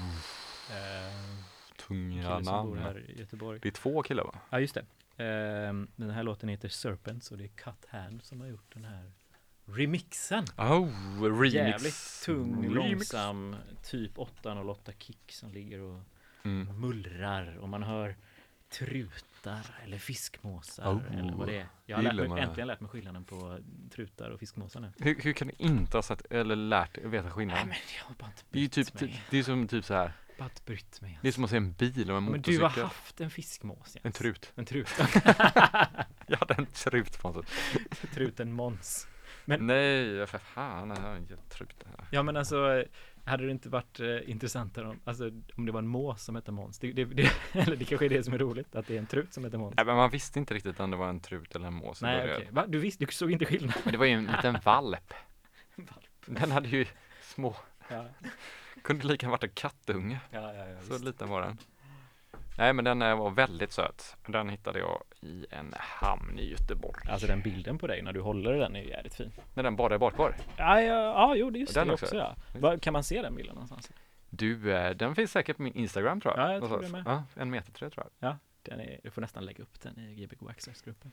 [0.71, 1.43] Eh,
[1.88, 2.77] tunga namn.
[2.77, 3.60] här i Göteborg.
[3.61, 4.35] Det är två killar va?
[4.49, 4.81] Ja, just det.
[5.23, 8.85] Eh, den här låten heter Serpents och det är Cut Hand som har gjort den
[8.85, 9.11] här
[9.65, 10.45] remixen.
[10.57, 10.89] Oh,
[11.23, 11.53] remix.
[11.53, 12.76] Jävligt tung, Remix.
[12.76, 15.99] långsam, typ 808 kick som ligger och
[16.45, 16.80] Mm.
[16.80, 18.15] mullrar och man hör
[18.69, 21.68] trutar eller fiskmåsar Oh, eller vad det är.
[21.85, 23.60] Jag har lärt mig, äntligen lärt mig skillnaden på
[23.91, 24.91] trutar och fiskmåsar nu.
[24.99, 27.68] Hur, hur kan du inte ha sett eller lärt dig veta Nej skillnaden?
[27.68, 29.23] men jag har bara inte Det är ju typ, mig.
[29.30, 30.14] det är som typ så här.
[30.39, 31.19] Inte brytt mig.
[31.22, 32.61] Det är som att se en bil och en Men du motorcykel.
[32.61, 34.05] har haft en fiskmås Jens.
[34.05, 34.51] En trut.
[34.55, 34.89] En trut.
[36.27, 38.11] Jag hade en trut på något sätt.
[38.14, 39.07] Truten Måns.
[39.45, 40.89] Men- Nej, för fan.
[40.89, 42.07] Jag har en trut här.
[42.11, 42.84] Ja men alltså,
[43.26, 46.51] hade det inte varit eh, intressantare om, alltså, om det var en mås som hette
[46.51, 46.80] Måns?
[46.80, 49.05] Det, det, det, eller det kanske är det som är roligt, att det är en
[49.07, 49.76] trut som heter Måns.
[49.76, 52.01] Nej, men man visste inte riktigt om det var en trut eller en mås.
[52.01, 52.65] Nej okej, Va?
[52.68, 53.76] Du visste, du såg inte skillnad?
[53.84, 55.14] Men det var ju en liten valp.
[55.76, 56.07] Valp.
[56.26, 56.85] Den hade ju
[57.22, 57.55] små,
[57.89, 58.05] Ja,
[58.84, 60.19] kunde lika varit en kattunge.
[60.31, 61.05] ja, ja, ja Så visst.
[61.05, 61.57] liten var den.
[62.57, 64.15] Nej men den eh, var väldigt söt.
[64.27, 67.10] Den hittade jag i en hamn i Göteborg.
[67.10, 69.31] Alltså den bilden på dig när du håller den är ju jävligt fin.
[69.53, 70.35] När den badade i badkar.
[70.57, 72.05] Ja, ja, ja jo det är just Den det också.
[72.05, 72.35] också, ja.
[72.60, 73.91] Va, kan man se den bilden någonstans?
[74.30, 76.49] Du, eh, den finns säkert på min Instagram tror jag.
[76.49, 77.03] Ja, jag tror det med.
[77.05, 78.35] Ja, en meter tror jag.
[78.64, 81.11] Den är, du får nästan lägga upp den i Gbg Access-gruppen.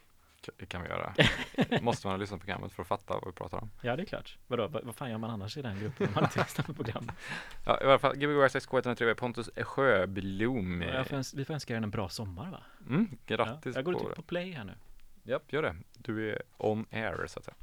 [0.69, 1.15] Kan vi göra.
[1.83, 3.71] Måste man ha lyssnat på programmet för att fatta vad vi pratar om.
[3.83, 4.39] Ja det är klart.
[4.47, 6.75] Vadå, vad, vad fan gör man annars i den gruppen om man inte lyssnar på
[6.75, 7.15] programmet?
[7.67, 10.85] Ja, i alla fall, Gbg Access K103 är Pontus Sjöblom.
[11.09, 12.63] Får öns- vi får önska er en bra sommar va?
[12.89, 14.15] Mm, grattis ja, jag går ut det.
[14.17, 14.73] på play här nu.
[15.23, 15.77] Japp, gör det.
[15.99, 17.57] Du är on air så att säga.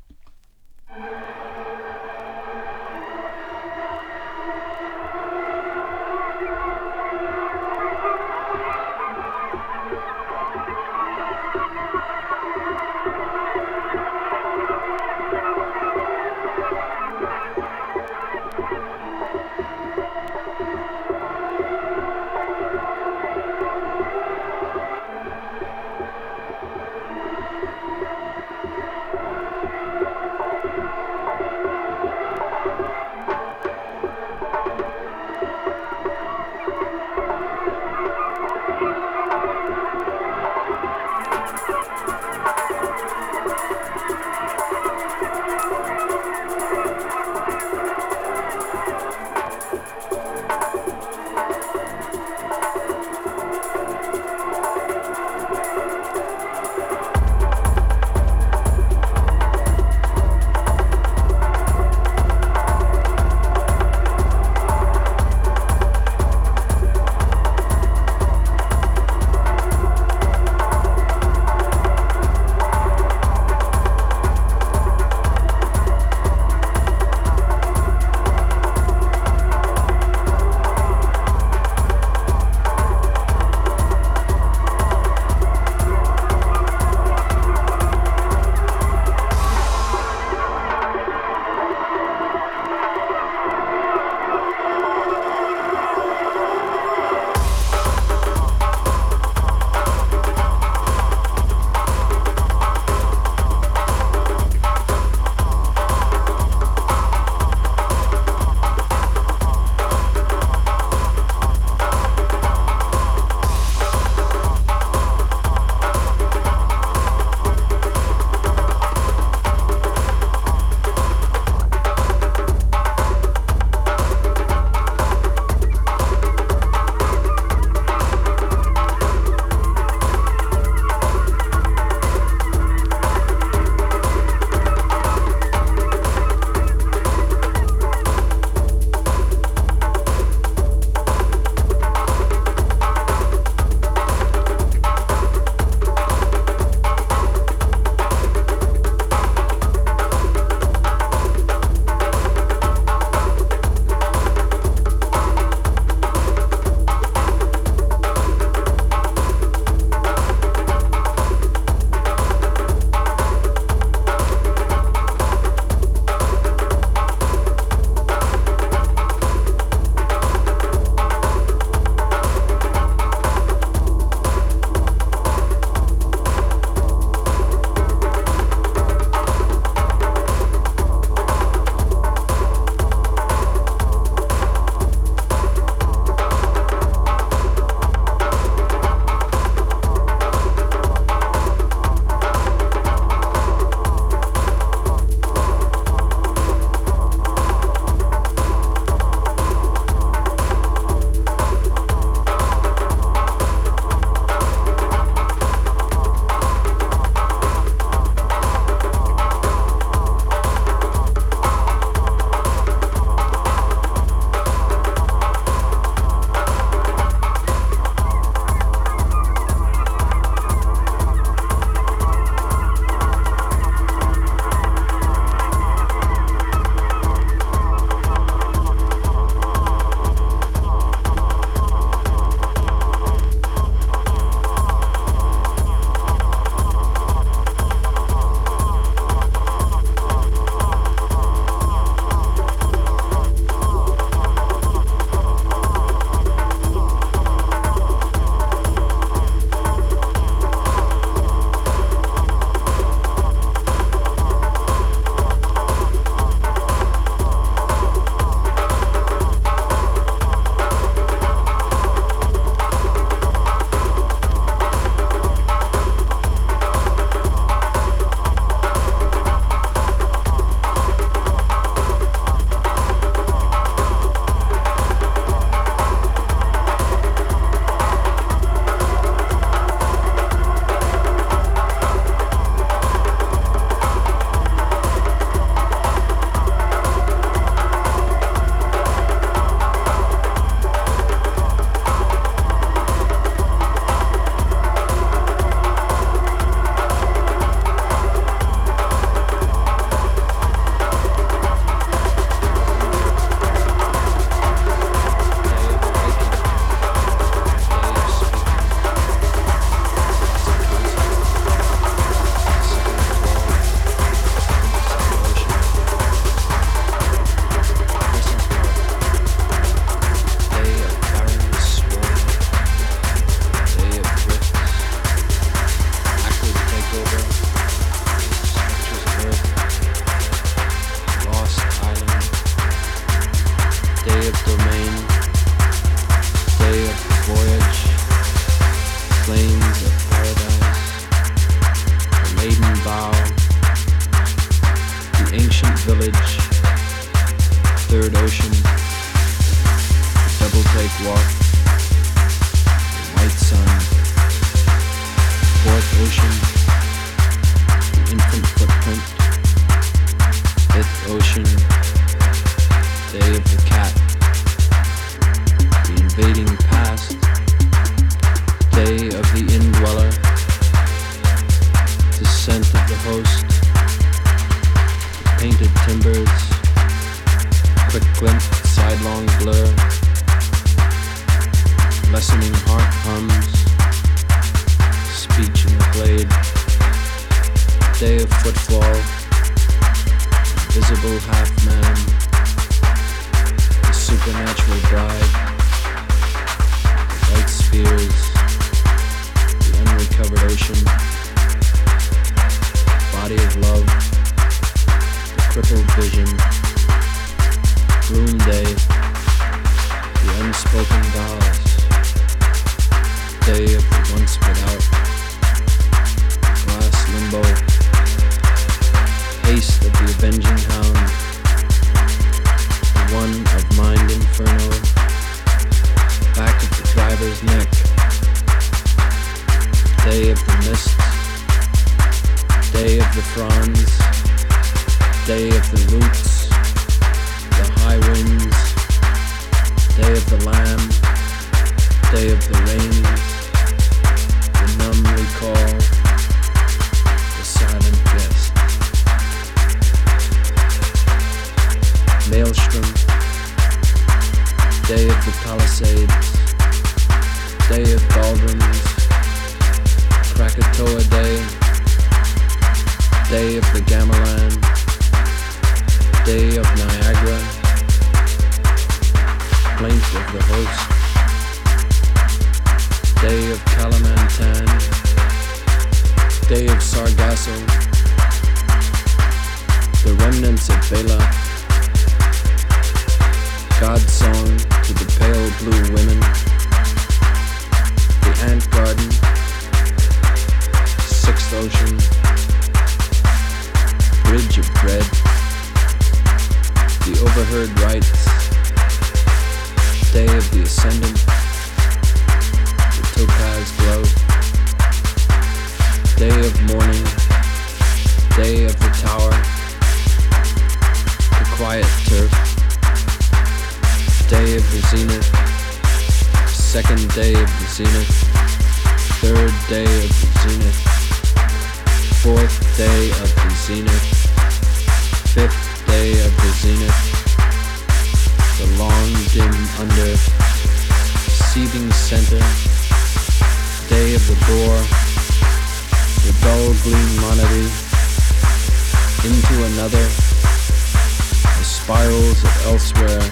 [541.88, 543.24] spirals of elsewhere,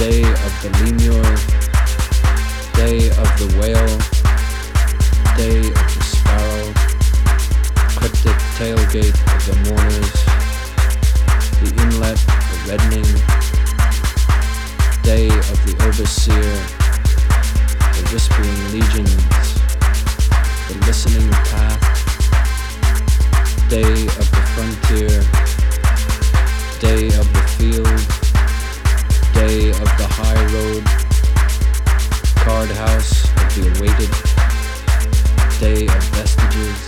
[0.00, 1.28] day of the lemur,
[2.72, 3.96] day of the whale,
[5.36, 6.72] day of the sparrow,
[8.00, 10.16] cryptic tailgate of the mourners,
[11.60, 12.18] the inlet,
[12.48, 13.10] the reddening,
[15.02, 16.56] day of the overseer,
[17.92, 19.52] the whispering legions,
[20.68, 21.82] the listening path,
[23.68, 25.43] day of the frontier
[26.84, 27.98] day of the field,
[29.32, 30.84] day of the high road,
[32.44, 34.12] card house of the awaited,
[35.60, 36.80] day of vestiges,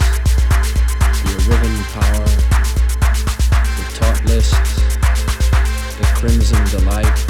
[1.24, 2.28] the riven power,
[3.76, 4.52] the taught list,
[5.98, 7.25] the crimson delight.